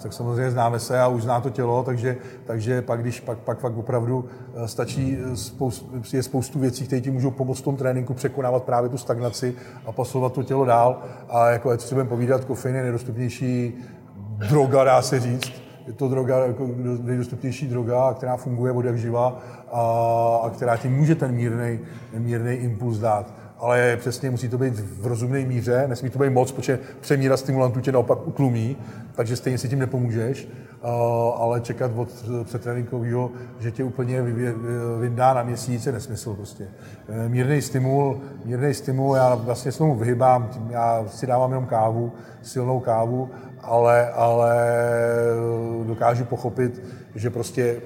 tak 0.01 0.13
samozřejmě 0.13 0.51
známe 0.51 0.79
se 0.79 0.99
a 0.99 1.07
už 1.07 1.23
zná 1.23 1.41
to 1.41 1.49
tělo, 1.49 1.83
takže, 1.83 2.17
takže 2.45 2.81
pak, 2.81 3.01
když 3.01 3.19
pak, 3.19 3.37
pak, 3.37 3.59
pak 3.59 3.77
opravdu 3.77 4.25
eh, 4.55 4.67
stačí, 4.67 5.17
eh, 5.31 5.35
spoust, 5.35 5.85
je 6.13 6.23
spoustu 6.23 6.59
věcí, 6.59 6.85
které 6.85 7.01
ti 7.01 7.11
můžou 7.11 7.31
pomoct 7.31 7.59
v 7.59 7.63
tom 7.63 7.75
tréninku 7.75 8.13
překonávat 8.13 8.63
právě 8.63 8.89
tu 8.89 8.97
stagnaci 8.97 9.55
a 9.85 9.91
posilovat 9.91 10.33
to 10.33 10.43
tělo 10.43 10.65
dál. 10.65 11.01
A 11.29 11.49
jako, 11.49 11.77
co 11.77 11.87
si 11.87 11.95
budeme 11.95 12.09
povídat, 12.09 12.45
kofein 12.45 12.75
je 12.75 12.81
nejdostupnější 12.81 13.73
droga, 14.49 14.83
dá 14.83 15.01
se 15.01 15.19
říct. 15.19 15.51
Je 15.87 15.93
to 15.93 16.07
droga, 16.07 16.45
jako 16.45 16.69
nejdostupnější 17.01 17.67
droga, 17.67 18.13
která 18.13 18.37
funguje 18.37 18.71
od 18.71 18.85
jak 18.85 18.97
živa 18.97 19.39
a, 19.71 19.81
a 20.43 20.49
která 20.49 20.77
ti 20.77 20.89
může 20.89 21.15
ten 21.15 21.31
mírný 22.17 22.53
impuls 22.53 22.97
dát 22.97 23.33
ale 23.59 23.97
přesně 23.97 24.31
musí 24.31 24.49
to 24.49 24.57
být 24.57 24.79
v 24.79 25.07
rozumné 25.07 25.39
míře, 25.39 25.85
nesmí 25.87 26.09
to 26.09 26.19
být 26.19 26.29
moc, 26.29 26.51
protože 26.51 26.79
přemíra 27.01 27.37
stimulantů 27.37 27.79
tě 27.79 27.91
naopak 27.91 28.27
utlumí, 28.27 28.77
takže 29.15 29.35
stejně 29.35 29.57
si 29.57 29.69
tím 29.69 29.79
nepomůžeš, 29.79 30.47
ale 31.35 31.61
čekat 31.61 31.91
od 31.95 32.09
předtréninkového, 32.43 33.31
že 33.59 33.71
tě 33.71 33.83
úplně 33.83 34.21
vyndá 34.99 35.33
na 35.33 35.43
měsíc, 35.43 35.85
je 35.85 35.91
nesmysl 35.91 36.33
prostě. 36.33 36.67
E, 37.09 37.29
mírný 37.29 37.61
stimul, 37.61 38.21
mírný 38.45 38.73
stimul, 38.73 39.15
já 39.15 39.35
vlastně 39.35 39.71
se 39.71 39.77
tomu 39.77 39.95
vyhybám, 39.95 40.49
já 40.69 41.05
si 41.07 41.27
dávám 41.27 41.51
jenom 41.51 41.65
kávu, 41.65 42.11
silnou 42.41 42.79
kávu, 42.79 43.29
ale, 43.61 44.09
ale 44.09 44.55
dokážu 45.87 46.25
pochopit, 46.25 46.81
že 47.15 47.29
prostě 47.29 47.81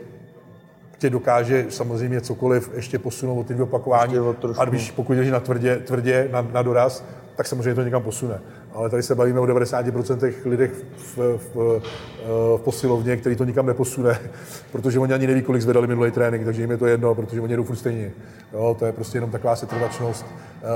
tě 0.97 1.09
dokáže 1.09 1.65
samozřejmě 1.69 2.21
cokoliv 2.21 2.71
ještě 2.75 2.99
posunout 2.99 3.39
od 3.39 3.47
ty 3.47 3.61
opakování. 3.61 4.15
A 4.57 4.65
když 4.65 4.91
pokud 4.91 5.13
jdeš 5.13 5.29
na 5.29 5.39
tvrdě, 5.39 5.75
tvrdě 5.75 6.29
na, 6.31 6.41
na 6.41 6.61
doraz, 6.61 7.03
tak 7.35 7.47
samozřejmě 7.47 7.75
to 7.75 7.83
někam 7.83 8.03
posune. 8.03 8.41
Ale 8.73 8.89
tady 8.89 9.03
se 9.03 9.15
bavíme 9.15 9.39
o 9.39 9.45
90% 9.45 10.33
lidech 10.45 10.71
v, 10.97 11.17
v, 11.17 11.55
v, 11.55 12.61
posilovně, 12.63 13.17
který 13.17 13.35
to 13.35 13.43
nikam 13.43 13.65
neposune, 13.65 14.19
protože 14.71 14.99
oni 14.99 15.13
ani 15.13 15.27
neví, 15.27 15.41
kolik 15.41 15.61
zvedali 15.61 15.87
minulý 15.87 16.11
trénink, 16.11 16.45
takže 16.45 16.61
jim 16.61 16.71
je 16.71 16.77
to 16.77 16.87
jedno, 16.87 17.15
protože 17.15 17.41
oni 17.41 17.55
jdou 17.55 17.63
furt 17.63 17.75
stejně. 17.75 18.11
Jo, 18.53 18.75
to 18.79 18.85
je 18.85 18.91
prostě 18.91 19.17
jenom 19.17 19.31
taková 19.31 19.55
setrvačnost, 19.55 20.25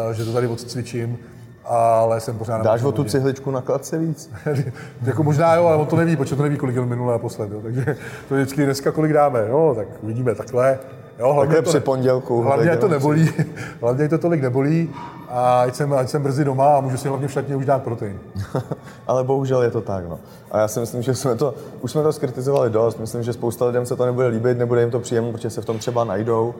eh, 0.09 0.13
že 0.13 0.25
to 0.25 0.33
tady 0.33 0.47
odcvičím 0.47 1.17
ale 1.65 2.19
jsem 2.19 2.37
pořád... 2.37 2.63
Dáš 2.63 2.83
o 2.83 2.91
tu 2.91 3.03
cihličku 3.03 3.51
na 3.51 3.61
kladce 3.61 3.97
víc? 3.97 4.31
jako 5.03 5.23
možná 5.23 5.55
jo, 5.55 5.65
ale 5.65 5.77
on 5.77 5.87
to 5.87 5.95
neví, 5.95 6.15
protože 6.15 6.35
to 6.35 6.43
neví, 6.43 6.57
kolik 6.57 6.75
jel 6.75 6.85
minulé 6.85 7.15
a 7.15 7.17
posled, 7.17 7.51
jo. 7.51 7.59
takže 7.63 7.97
to 8.29 8.35
vždycky 8.35 8.65
dneska 8.65 8.91
kolik 8.91 9.13
dáme, 9.13 9.47
jo, 9.49 9.73
tak 9.77 9.87
vidíme 10.03 10.35
takhle. 10.35 10.79
Jo, 11.19 11.33
hlavně 11.33 11.55
takhle 11.55 11.61
to, 11.61 11.69
při 11.69 11.79
pondělku. 11.79 12.41
Hlavně 12.41 12.77
to 12.77 12.87
nebolí, 12.87 13.29
hlavně 13.81 14.09
to 14.09 14.17
tolik 14.17 14.41
nebolí 14.41 14.89
a 15.29 15.61
ať 15.61 15.75
jsem, 15.75 15.93
ať 15.93 16.09
jsem 16.09 16.23
brzy 16.23 16.45
doma 16.45 16.77
a 16.77 16.81
můžu 16.81 16.97
si 16.97 17.07
hlavně 17.07 17.27
v 17.27 17.31
šatně 17.31 17.55
už 17.55 17.65
dát 17.65 17.83
protein. 17.83 18.19
ale 19.07 19.23
bohužel 19.23 19.63
je 19.63 19.71
to 19.71 19.81
tak, 19.81 20.09
no. 20.09 20.19
A 20.51 20.59
já 20.59 20.67
si 20.67 20.79
myslím, 20.79 21.01
že 21.01 21.15
jsme 21.15 21.35
to, 21.35 21.53
už 21.81 21.91
jsme 21.91 22.03
to 22.03 22.13
skritizovali 22.13 22.69
dost, 22.69 22.99
myslím, 22.99 23.23
že 23.23 23.33
spousta 23.33 23.65
lidem 23.65 23.85
se 23.85 23.95
to 23.95 24.05
nebude 24.05 24.27
líbit, 24.27 24.57
nebude 24.57 24.81
jim 24.81 24.91
to 24.91 24.99
příjemné, 24.99 25.31
protože 25.31 25.49
se 25.49 25.61
v 25.61 25.65
tom 25.65 25.79
třeba 25.79 26.03
najdou 26.03 26.53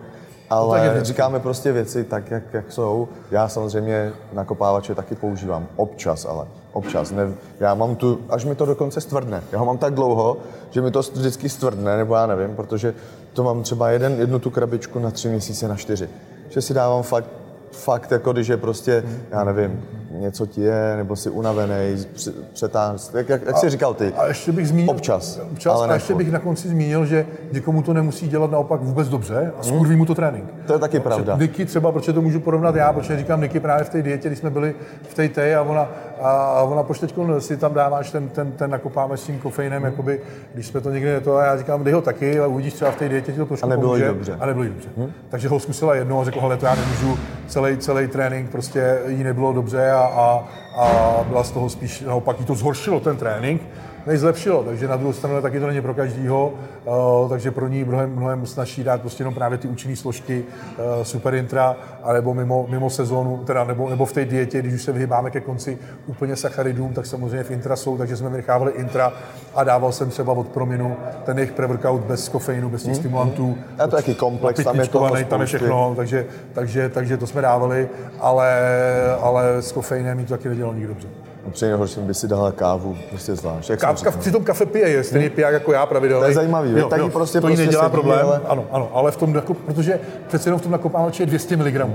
ale 0.52 0.96
no, 0.96 1.04
říkáme 1.04 1.40
prostě 1.40 1.72
věci 1.72 2.04
tak, 2.04 2.32
jak, 2.32 2.44
jak 2.54 2.72
jsou. 2.72 3.08
Já 3.32 3.48
samozřejmě 3.48 4.14
nakopávače 4.34 4.96
taky 4.96 5.16
používám. 5.16 5.68
Občas, 5.76 6.26
ale 6.26 6.46
občas. 6.74 7.12
Ne, 7.12 7.32
já 7.60 7.74
mám 7.74 7.96
tu, 7.96 8.20
až 8.30 8.46
mi 8.46 8.56
to 8.56 8.66
dokonce 8.66 9.02
stvrdne. 9.02 9.44
Já 9.52 9.60
ho 9.60 9.66
mám 9.66 9.78
tak 9.78 9.94
dlouho, 9.94 10.38
že 10.70 10.82
mi 10.82 10.92
to 10.92 11.02
vždycky 11.02 11.50
stvrdne, 11.50 11.98
nebo 11.98 12.16
já 12.16 12.28
nevím, 12.28 12.56
protože 12.56 12.94
to 13.34 13.44
mám 13.44 13.64
třeba 13.64 13.90
jeden, 13.90 14.20
jednu 14.20 14.40
tu 14.40 14.50
krabičku 14.50 15.00
na 15.00 15.12
tři 15.12 15.30
měsíce, 15.30 15.68
na 15.68 15.76
čtyři. 15.76 16.10
Že 16.50 16.62
si 16.62 16.74
dávám 16.74 17.04
fakt, 17.04 17.30
fakt 17.72 18.12
jako 18.12 18.34
když 18.34 18.48
je 18.48 18.58
prostě, 18.58 19.04
já 19.32 19.44
nevím, 19.44 19.86
něco 20.19 20.45
ti 20.45 20.62
je, 20.62 20.93
nebo 20.97 21.15
jsi 21.15 21.30
unavený, 21.30 22.06
přetáhn, 22.54 22.97
jak, 23.13 23.30
jak, 23.30 23.41
jak 23.45 23.58
jsi 23.58 23.69
říkal 23.69 23.93
ty, 23.93 24.13
a 24.13 24.28
ještě 24.28 24.52
bych 24.52 24.67
zmínil, 24.67 24.91
občas, 24.91 25.39
občas 25.52 25.74
ale 25.74 25.88
a 25.88 25.93
ještě 25.93 26.15
bych 26.15 26.32
na 26.32 26.39
konci 26.39 26.67
zmínil, 26.67 27.06
že 27.06 27.26
někomu 27.52 27.82
to 27.82 27.93
nemusí 27.93 28.28
dělat 28.28 28.52
naopak 28.52 28.82
vůbec 28.82 29.10
dobře 29.10 29.54
a 29.60 29.63
skurví 29.63 29.89
hmm. 29.89 29.97
mu 29.97 30.06
to 30.06 30.15
trénink. 30.15 30.45
To 30.67 30.74
je 30.74 30.80
taky 30.80 30.97
no, 30.97 31.04
pravda. 31.04 31.38
Niky 31.38 31.65
třeba, 31.65 31.91
proč 31.91 32.06
to 32.06 32.21
můžu 32.21 32.39
porovnat 32.39 32.76
já, 32.76 32.93
protože 32.93 33.17
říkám 33.17 33.41
Niky 33.41 33.60
právě 33.60 33.84
v 33.84 33.89
té 33.89 34.02
dietě, 34.02 34.30
když 34.30 34.39
jsme 34.39 34.50
byli 34.50 34.76
v 35.10 35.13
té 35.13 35.30
té 35.30 35.56
a 35.56 35.62
ona, 35.62 35.89
a 36.21 36.62
ona 36.62 36.84
teď 36.84 37.15
si 37.39 37.58
tam 37.58 37.74
dáváš 37.74 38.12
ten, 38.12 38.30
ten, 38.30 38.52
ten 38.52 38.71
nakopáme 38.71 39.17
s 39.17 39.24
tím 39.24 39.39
kofeinem, 39.39 39.84
hmm. 39.84 39.91
jakoby, 39.91 40.21
když 40.54 40.67
jsme 40.67 40.82
to 40.82 40.89
někde 40.89 41.21
to 41.21 41.36
a 41.36 41.45
já 41.45 41.58
říkám, 41.58 41.84
dej 41.84 41.93
ho 41.93 42.02
taky, 42.02 42.39
ale 42.39 42.47
uvidíš 42.47 42.74
třeba 42.74 42.91
v 42.91 42.95
té 42.95 43.10
dietě 43.10 43.32
ti 43.32 43.38
to 43.38 43.45
trošku 43.45 43.65
a 43.65 43.69
nebylo 43.69 43.91
pomůže, 43.91 44.08
dobře. 44.08 44.38
A 44.39 44.45
nebylo 44.45 44.65
dobře. 44.65 44.89
Hmm. 44.97 45.12
Takže 45.30 45.47
ho 45.47 45.60
zkusila 45.60 45.95
jednou 45.95 46.21
a 46.21 46.24
řekl, 46.24 46.39
hele, 46.39 46.58
to 46.58 46.65
já 46.65 46.76
nemůžu, 46.76 47.19
celý, 47.47 47.78
celý 47.78 48.08
trénink 48.08 48.50
prostě 48.50 49.00
jí 49.08 49.24
nebylo 49.24 49.54
dobře 49.54 49.91
a, 49.91 50.01
a 50.06 50.44
a 50.76 50.88
byla 51.28 51.44
z 51.44 51.52
toho 51.52 51.70
spíš, 51.70 52.02
naopak 52.02 52.40
jí 52.40 52.46
to 52.46 52.56
zhoršilo 52.56 53.00
ten 53.00 53.18
trénink, 53.18 53.62
než 54.06 54.20
zlepšilo. 54.20 54.64
Takže 54.64 54.88
na 54.88 54.96
druhou 54.96 55.14
stranu 55.14 55.42
taky 55.42 55.60
to 55.60 55.68
není 55.68 55.82
pro 55.82 55.94
každýho, 55.94 56.54
uh, 56.86 57.30
takže 57.30 57.52
pro 57.52 57.68
ní 57.68 57.84
mnohem, 57.84 58.16
mnohem 58.16 58.46
snaží 58.46 58.84
dát 58.84 59.02
prostě 59.02 59.22
jenom 59.22 59.34
právě 59.34 59.58
ty 59.58 59.68
účinné 59.68 59.96
složky 59.96 60.44
uh, 60.44 61.04
super 61.04 61.34
intra, 61.34 61.76
anebo 62.04 62.34
mimo, 62.34 62.66
mimo 62.70 62.90
sezónu, 62.90 63.38
teda 63.38 63.64
nebo, 63.64 63.90
nebo 63.90 64.06
v 64.06 64.14
té 64.14 64.26
dietě, 64.26 64.60
když 64.60 64.74
už 64.74 64.84
se 64.84 64.92
vyhýbáme 64.92 65.32
ke 65.32 65.42
konci 65.42 65.78
úplně 66.08 66.36
sacharidům, 66.36 66.94
tak 66.94 67.06
samozřejmě 67.06 67.44
v 67.44 67.52
intra 67.52 67.76
jsou, 67.76 67.98
takže 67.98 68.18
jsme 68.18 68.30
vynechávali 68.30 68.72
intra 68.72 69.14
a 69.56 69.64
dával 69.64 69.92
jsem 69.92 70.10
třeba 70.10 70.34
od 70.34 70.48
prominu 70.48 70.96
ten 71.26 71.38
jejich 71.38 71.52
pre-workout 71.52 72.02
bez 72.02 72.30
kofeinu, 72.30 72.70
bez 72.70 72.84
těch 72.84 72.94
mm, 72.94 73.00
stimulantů. 73.00 73.48
Mm. 73.48 73.64
A 73.80 73.88
to 73.88 73.96
taky 73.96 74.16
komplex, 74.16 74.64
tam 74.64 74.80
je 74.80 74.88
to 74.88 75.10
tam 75.30 75.42
je 75.42 75.48
všechno, 75.48 75.94
takže, 75.96 76.26
takže, 76.54 76.90
takže 76.90 77.18
to 77.18 77.28
jsme 77.28 77.42
dávali, 77.42 77.90
ale, 78.20 78.60
ale 79.22 79.62
s 79.62 79.72
kofeinem 79.72 80.18
mi 80.18 80.24
to 80.24 80.34
taky 80.34 80.50
nedělalo 80.50 80.74
nikdo 80.74 80.90
dobře. 80.94 81.08
Při 81.50 81.66
nejhorším 81.66 82.08
by 82.08 82.14
si 82.14 82.28
dala 82.28 82.52
kávu, 82.52 82.98
prostě 83.10 83.36
zvlášť. 83.36 83.70
Jak 83.70 83.80
Kávka 83.80 84.12
při 84.12 84.32
tom 84.32 84.44
kafe 84.44 84.66
pije, 84.66 84.90
je 84.90 85.04
stejný 85.04 85.30
piják 85.30 85.54
jako 85.54 85.74
já 85.74 85.86
pravidelně. 85.86 86.24
To 86.24 86.30
je 86.30 86.36
zajímavý, 86.36 86.72
jo, 86.72 86.90
taky 86.90 87.02
jo, 87.02 87.10
prostě, 87.10 87.42
to 87.42 87.48
prostě 87.48 87.66
nedělá 87.66 87.90
problém, 87.90 88.26
ale... 88.26 88.42
ano, 88.46 88.66
ano, 88.72 88.90
ale 88.94 89.12
v 89.12 89.18
tom, 89.18 89.36
jako, 89.36 89.54
protože 89.54 90.00
přece 90.28 90.48
jenom 90.48 90.60
v 90.60 90.64
tom 90.64 90.72
nakopávači 90.72 91.24
je 91.24 91.28
200 91.28 91.58
mg. 91.58 91.88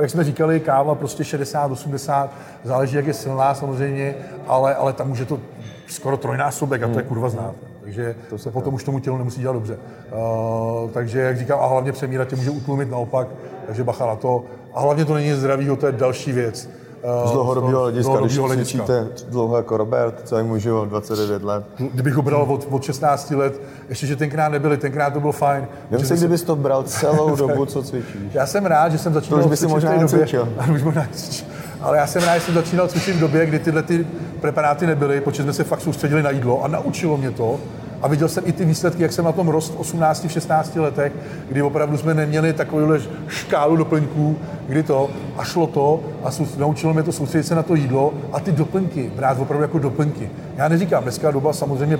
Jak 0.00 0.10
jsme 0.10 0.24
říkali, 0.24 0.60
káva 0.60 0.94
prostě 0.94 1.24
60, 1.24 1.70
80, 1.70 2.30
záleží, 2.64 2.96
jak 2.96 3.06
je 3.06 3.14
silná 3.14 3.54
samozřejmě, 3.54 4.14
ale, 4.46 4.74
ale 4.74 4.92
tam 4.92 5.08
může 5.08 5.24
to 5.24 5.38
skoro 5.86 6.16
trojnásobek 6.16 6.82
a 6.82 6.86
to 6.86 6.92
je 6.92 6.98
hmm. 6.98 7.08
kurva 7.08 7.28
znát. 7.28 7.54
Takže 7.80 8.14
to 8.30 8.38
se 8.38 8.50
potom 8.50 8.74
už 8.74 8.84
tomu 8.84 8.98
tělu 8.98 9.18
nemusí 9.18 9.40
dělat 9.40 9.52
dobře. 9.52 9.78
Uh, 10.12 10.90
takže, 10.90 11.20
jak 11.20 11.38
říkám, 11.38 11.60
a 11.60 11.66
hlavně 11.66 11.92
přemírat 11.92 12.28
tě 12.28 12.36
může 12.36 12.50
utlumit 12.50 12.90
naopak, 12.90 13.28
takže 13.66 13.84
bacha 13.84 14.06
na 14.06 14.16
to. 14.16 14.44
A 14.74 14.80
hlavně 14.80 15.04
to 15.04 15.14
není 15.14 15.32
zdravý, 15.32 15.76
to 15.76 15.86
je 15.86 15.92
další 15.92 16.32
věc. 16.32 16.68
Eh, 17.02 17.28
z 17.28 17.32
dlouhodobého 17.32 17.80
hlediska, 17.80 18.16
když 18.20 18.38
cvičíte 18.54 19.08
dlouho 19.28 19.56
jako 19.56 19.76
Robert, 19.76 20.20
celý 20.24 20.44
můj 20.44 20.60
život, 20.60 20.88
29 20.88 21.42
let. 21.42 21.64
Kdybych 21.76 22.14
ho 22.14 22.22
bral 22.22 22.42
od, 22.42 22.66
od 22.70 22.82
16 22.82 23.30
let, 23.30 23.60
ještě, 23.88 24.06
že 24.06 24.16
tenkrát 24.16 24.48
nebyli, 24.48 24.76
tenkrát 24.76 25.12
to 25.12 25.20
bylo 25.20 25.32
fajn. 25.32 25.68
Vím 25.90 26.06
si, 26.06 26.16
kdybys 26.16 26.42
to 26.42 26.56
bral 26.56 26.82
celou 26.82 27.36
dobu, 27.36 27.66
co 27.66 27.82
cvičíš. 27.82 28.34
Já 28.34 28.46
jsem 28.46 28.66
rád, 28.66 28.92
že 28.92 28.98
jsem 28.98 29.14
začínal 29.14 29.40
to 29.40 29.46
už 29.46 29.50
by 29.50 29.56
si 29.56 29.66
možná 29.66 29.96
době, 29.96 30.26
ale 31.80 31.96
já 31.96 32.06
jsem 32.06 32.22
rád, 32.22 32.34
že 32.34 32.40
jsem 32.40 32.54
začínal 32.54 32.88
cvičit 32.88 33.16
v 33.16 33.20
době, 33.20 33.46
kdy 33.46 33.58
tyhle 33.58 33.82
ty 33.82 34.06
preparáty 34.40 34.86
nebyly, 34.86 35.20
protože 35.20 35.42
jsme 35.42 35.52
se 35.52 35.64
fakt 35.64 35.80
soustředili 35.80 36.22
na 36.22 36.30
jídlo 36.30 36.64
a 36.64 36.68
naučilo 36.68 37.16
mě 37.16 37.30
to, 37.30 37.60
A 38.02 38.08
viděl 38.08 38.28
jsem 38.28 38.44
i 38.46 38.52
ty 38.52 38.64
výsledky, 38.64 39.02
jak 39.02 39.12
jsem 39.12 39.24
na 39.24 39.32
tom 39.32 39.48
rost 39.48 39.74
v 39.74 39.80
18, 39.80 40.30
16 40.30 40.76
letech, 40.76 41.12
kdy 41.48 41.62
opravdu 41.62 41.98
jsme 41.98 42.14
neměli 42.14 42.52
takovouhle 42.52 43.00
škálu 43.28 43.76
doplňků, 43.76 44.38
kdy 44.66 44.82
to 44.82 45.10
a 45.36 45.44
šlo 45.44 45.66
to 45.66 46.00
a 46.24 46.30
naučilo 46.58 46.94
mě 46.94 47.02
to 47.02 47.12
soustředit 47.12 47.44
se 47.44 47.54
na 47.54 47.62
to 47.62 47.74
jídlo 47.74 48.14
a 48.32 48.40
ty 48.40 48.52
doplňky 48.52 49.12
brát 49.16 49.38
opravdu 49.38 49.62
jako 49.62 49.78
doplňky. 49.78 50.30
Já 50.56 50.68
neříkám, 50.68 51.02
dneska 51.02 51.30
doba 51.30 51.52
samozřejmě 51.52 51.98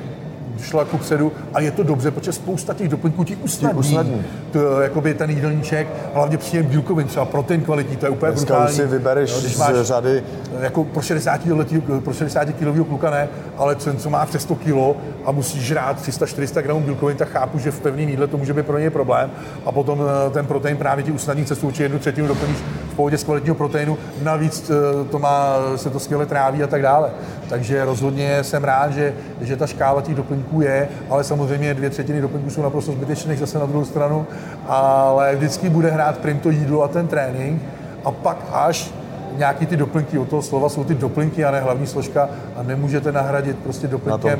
šla 0.62 0.84
ku 0.84 0.98
předu 0.98 1.32
a 1.54 1.60
je 1.60 1.70
to 1.70 1.82
dobře, 1.82 2.10
protože 2.10 2.32
spousta 2.32 2.74
těch 2.74 2.88
doplňků 2.88 3.24
ti 3.24 3.36
usnadní, 3.36 3.78
usnadní. 3.78 4.22
To, 4.50 4.80
jakoby 4.80 5.14
ten 5.14 5.30
jídelníček, 5.30 5.88
hlavně 6.14 6.38
příjem 6.38 6.66
bílkovin, 6.66 7.06
třeba 7.06 7.24
protein 7.24 7.60
kvalitní, 7.60 7.96
to 7.96 8.06
je 8.06 8.10
úplně 8.10 8.32
Dneska 8.32 8.54
brutální. 8.54 8.76
si 8.76 8.86
vybereš 8.86 9.34
no, 9.34 9.40
když 9.40 9.56
máš, 9.56 9.74
z 9.74 9.82
řady. 9.82 10.22
Jako 10.60 10.84
pro 10.84 11.02
60, 11.02 11.46
letí, 11.46 11.80
pro 11.80 12.12
60 12.14 12.44
kilového 12.44 12.84
kluka 12.84 13.10
ne, 13.10 13.28
ale 13.56 13.74
ten, 13.74 13.96
co 13.96 14.10
má 14.10 14.26
přes 14.26 14.42
100 14.42 14.54
kilo 14.54 14.96
a 15.24 15.30
musí 15.32 15.60
žrát 15.60 16.02
300-400 16.08 16.62
gramů 16.62 16.80
bílkovin, 16.80 17.16
tak 17.16 17.28
chápu, 17.28 17.58
že 17.58 17.70
v 17.70 17.80
pevném 17.80 18.08
jídle 18.08 18.26
to 18.26 18.36
může 18.36 18.54
být 18.54 18.66
pro 18.66 18.78
něj 18.78 18.90
problém. 18.90 19.30
A 19.66 19.72
potom 19.72 20.00
eh, 20.02 20.30
ten 20.30 20.46
protein 20.46 20.76
právě 20.76 21.04
ti 21.04 21.12
usnadní 21.12 21.44
cestu, 21.44 21.66
určitě 21.66 21.84
jednu 21.84 21.98
třetinu 21.98 22.28
doplníš 22.28 22.56
v 22.92 22.94
pohodě 22.96 23.18
z 23.18 23.24
kvalitního 23.24 23.54
proteinu, 23.54 23.98
navíc 24.22 24.70
eh, 24.70 25.04
to 25.04 25.18
má, 25.18 25.54
se 25.76 25.90
to 25.90 26.00
skvěle 26.00 26.26
tráví 26.26 26.62
a 26.62 26.66
tak 26.66 26.82
dále. 26.82 27.10
Takže 27.48 27.84
rozhodně 27.84 28.44
jsem 28.44 28.64
rád, 28.64 28.92
že, 28.92 29.14
že 29.40 29.56
ta 29.56 29.66
škála 29.66 30.02
těch 30.02 30.14
doplňků 30.14 30.49
je, 30.60 30.88
ale 31.10 31.24
samozřejmě 31.24 31.74
dvě 31.74 31.90
třetiny 31.90 32.20
doplňků 32.20 32.50
jsou 32.50 32.62
naprosto 32.62 32.92
zbytečné 32.92 33.36
zase 33.36 33.58
na 33.58 33.66
druhou 33.66 33.84
stranu, 33.84 34.26
ale 34.68 35.36
vždycky 35.36 35.68
bude 35.68 35.90
hrát 35.90 36.18
prim 36.18 36.38
to 36.38 36.50
jídlo 36.50 36.82
a 36.82 36.88
ten 36.88 37.06
trénink. 37.06 37.62
A 38.04 38.10
pak 38.10 38.36
až 38.52 38.90
nějaký 39.36 39.66
ty 39.66 39.76
doplňky, 39.76 40.18
od 40.18 40.28
toho 40.28 40.42
slova 40.42 40.68
jsou 40.68 40.84
ty 40.84 40.94
doplňky 40.94 41.44
a 41.44 41.50
ne 41.50 41.60
hlavní 41.60 41.86
složka. 41.86 42.28
A 42.56 42.62
nemůžete 42.62 43.12
nahradit 43.12 43.58
prostě 43.58 43.86
doplňkem 43.86 44.38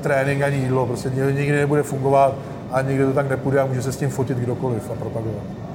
trénink 0.00 0.42
ani 0.42 0.56
jídlo, 0.56 0.86
prostě 0.86 1.10
nikdy 1.10 1.52
nebude 1.52 1.82
fungovat 1.82 2.34
a 2.72 2.82
nikdy 2.82 3.04
to 3.04 3.12
tak 3.12 3.30
nepůjde 3.30 3.60
a 3.60 3.66
může 3.66 3.82
se 3.82 3.92
s 3.92 3.96
tím 3.96 4.10
fotit 4.10 4.38
kdokoliv 4.38 4.90
a 4.90 4.94
propagovat. 4.94 5.65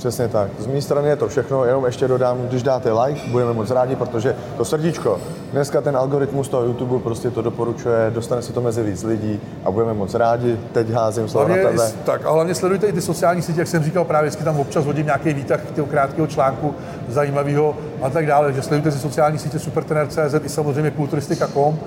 Přesně 0.00 0.28
tak. 0.28 0.50
Z 0.58 0.66
mé 0.66 0.82
strany 0.82 1.08
je 1.08 1.16
to 1.16 1.28
všechno, 1.28 1.64
jenom 1.64 1.84
ještě 1.84 2.08
dodám, 2.08 2.38
když 2.48 2.62
dáte 2.62 2.92
like, 2.92 3.20
budeme 3.30 3.52
moc 3.52 3.70
rádi, 3.70 3.96
protože 3.96 4.36
to 4.56 4.64
srdíčko, 4.64 5.20
dneska 5.52 5.80
ten 5.80 5.96
algoritmus 5.96 6.48
toho 6.48 6.64
YouTube 6.64 6.98
prostě 6.98 7.30
to 7.30 7.42
doporučuje, 7.42 8.10
dostane 8.10 8.42
se 8.42 8.52
to 8.52 8.60
mezi 8.60 8.82
víc 8.82 9.02
lidí 9.02 9.40
a 9.64 9.70
budeme 9.70 9.94
moc 9.94 10.14
rádi. 10.14 10.60
Teď 10.72 10.90
házím 10.90 11.28
slovo 11.28 11.48
na 11.48 11.54
tebe. 11.54 11.92
Tak 12.04 12.26
a 12.26 12.30
hlavně 12.30 12.54
sledujte 12.54 12.86
i 12.86 12.92
ty 12.92 13.00
sociální 13.00 13.42
sítě, 13.42 13.60
jak 13.60 13.68
jsem 13.68 13.84
říkal, 13.84 14.04
právě 14.04 14.28
vždycky 14.28 14.44
tam 14.44 14.60
občas 14.60 14.84
hodím 14.84 15.06
nějaký 15.06 15.32
výtah 15.32 15.60
toho 15.74 15.86
krátkého 15.86 16.26
článku 16.26 16.74
zajímavého 17.08 17.76
a 18.02 18.10
tak 18.10 18.26
dále. 18.26 18.52
Že 18.52 18.62
sledujte 18.62 18.92
si 18.92 18.98
sociální 18.98 19.38
sítě 19.38 19.58
supertrener.cz 19.58 20.34
i 20.44 20.48
samozřejmě 20.48 20.90
kulturistika.com 20.90 21.78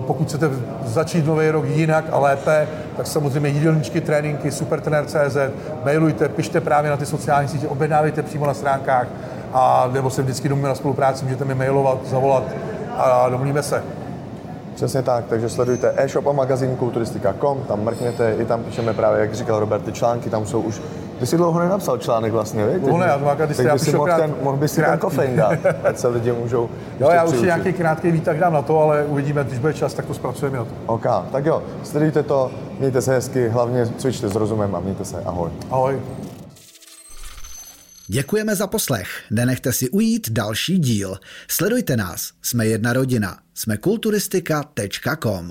pokud 0.00 0.28
chcete 0.28 0.50
začít 0.84 1.26
nový 1.26 1.50
rok 1.50 1.64
jinak 1.64 2.04
a 2.12 2.18
lépe, 2.18 2.68
tak 2.96 3.06
samozřejmě 3.06 3.50
jídelníčky, 3.50 4.00
tréninky, 4.00 4.50
supertrener.cz, 4.50 5.36
mailujte, 5.84 6.28
pište 6.28 6.60
právě 6.60 6.90
na 6.90 6.96
ty 6.96 7.06
sociální 7.06 7.48
sítě, 7.48 7.68
objednávejte 7.68 8.22
přímo 8.22 8.46
na 8.46 8.54
stránkách 8.54 9.06
a 9.52 9.90
nebo 9.92 10.10
se 10.10 10.22
vždycky 10.22 10.48
domluvíme 10.48 10.68
na 10.68 10.74
spolupráci, 10.74 11.24
můžete 11.24 11.44
mi 11.44 11.54
mailovat, 11.54 11.98
zavolat 12.06 12.44
a 12.96 13.28
domluvíme 13.28 13.62
se. 13.62 13.82
Přesně 14.74 15.02
tak, 15.02 15.24
takže 15.28 15.48
sledujte 15.48 15.94
e-shop 15.96 16.26
a 16.26 16.32
magazín 16.32 16.76
kulturistika.com, 16.76 17.62
tam 17.68 17.84
mrkněte, 17.84 18.34
i 18.34 18.44
tam 18.44 18.64
píšeme 18.64 18.94
právě, 18.94 19.20
jak 19.20 19.34
říkal 19.34 19.60
Robert, 19.60 19.84
ty 19.84 19.92
články, 19.92 20.30
tam 20.30 20.46
jsou 20.46 20.60
už 20.60 20.80
ty 21.18 21.26
jsi 21.26 21.36
dlouho 21.36 21.60
nenapsal 21.60 21.98
článek 21.98 22.32
vlastně, 22.32 22.66
víš? 22.66 22.80
Dlouho 22.80 22.98
ne, 22.98 23.06
já 23.06 23.18
to 23.18 23.24
máka, 23.24 23.46
ty 23.46 23.54
jsi 23.54 23.96
mohl, 23.96 24.12
ten, 24.16 24.34
mohl 24.42 24.56
bys 24.56 24.72
si 24.72 24.82
ten 24.82 24.98
kofein 24.98 25.36
dát, 25.36 25.58
ať 25.84 25.98
se 25.98 26.08
lidi 26.08 26.32
můžou 26.32 26.68
Jo, 27.00 27.10
já 27.10 27.24
už 27.24 27.40
nějaký 27.40 27.72
krátký 27.72 28.10
výtah 28.10 28.36
dám 28.36 28.52
na 28.52 28.62
to, 28.62 28.78
ale 28.78 29.04
uvidíme, 29.04 29.44
když 29.44 29.58
bude 29.58 29.74
čas, 29.74 29.94
tak 29.94 30.06
to 30.06 30.14
zpracujeme 30.14 30.58
na 30.58 30.64
to. 30.64 30.70
OK, 30.86 31.06
tak 31.32 31.46
jo, 31.46 31.62
sledujte 31.84 32.22
to, 32.22 32.50
mějte 32.78 33.02
se 33.02 33.14
hezky, 33.14 33.48
hlavně 33.48 33.86
cvičte 33.86 34.28
s 34.28 34.34
rozumem 34.34 34.74
a 34.74 34.80
mějte 34.80 35.04
se, 35.04 35.22
ahoj. 35.24 35.50
Ahoj. 35.70 36.00
Děkujeme 38.06 38.56
za 38.56 38.66
poslech. 38.66 39.08
Nenechte 39.30 39.72
si 39.72 39.90
ujít 39.90 40.30
další 40.30 40.78
díl. 40.78 41.18
Sledujte 41.48 41.96
nás. 41.96 42.32
Jsme 42.42 42.66
jedna 42.66 42.92
rodina. 42.92 43.38
Jsme 43.54 43.76
kulturistika.com. 43.76 45.50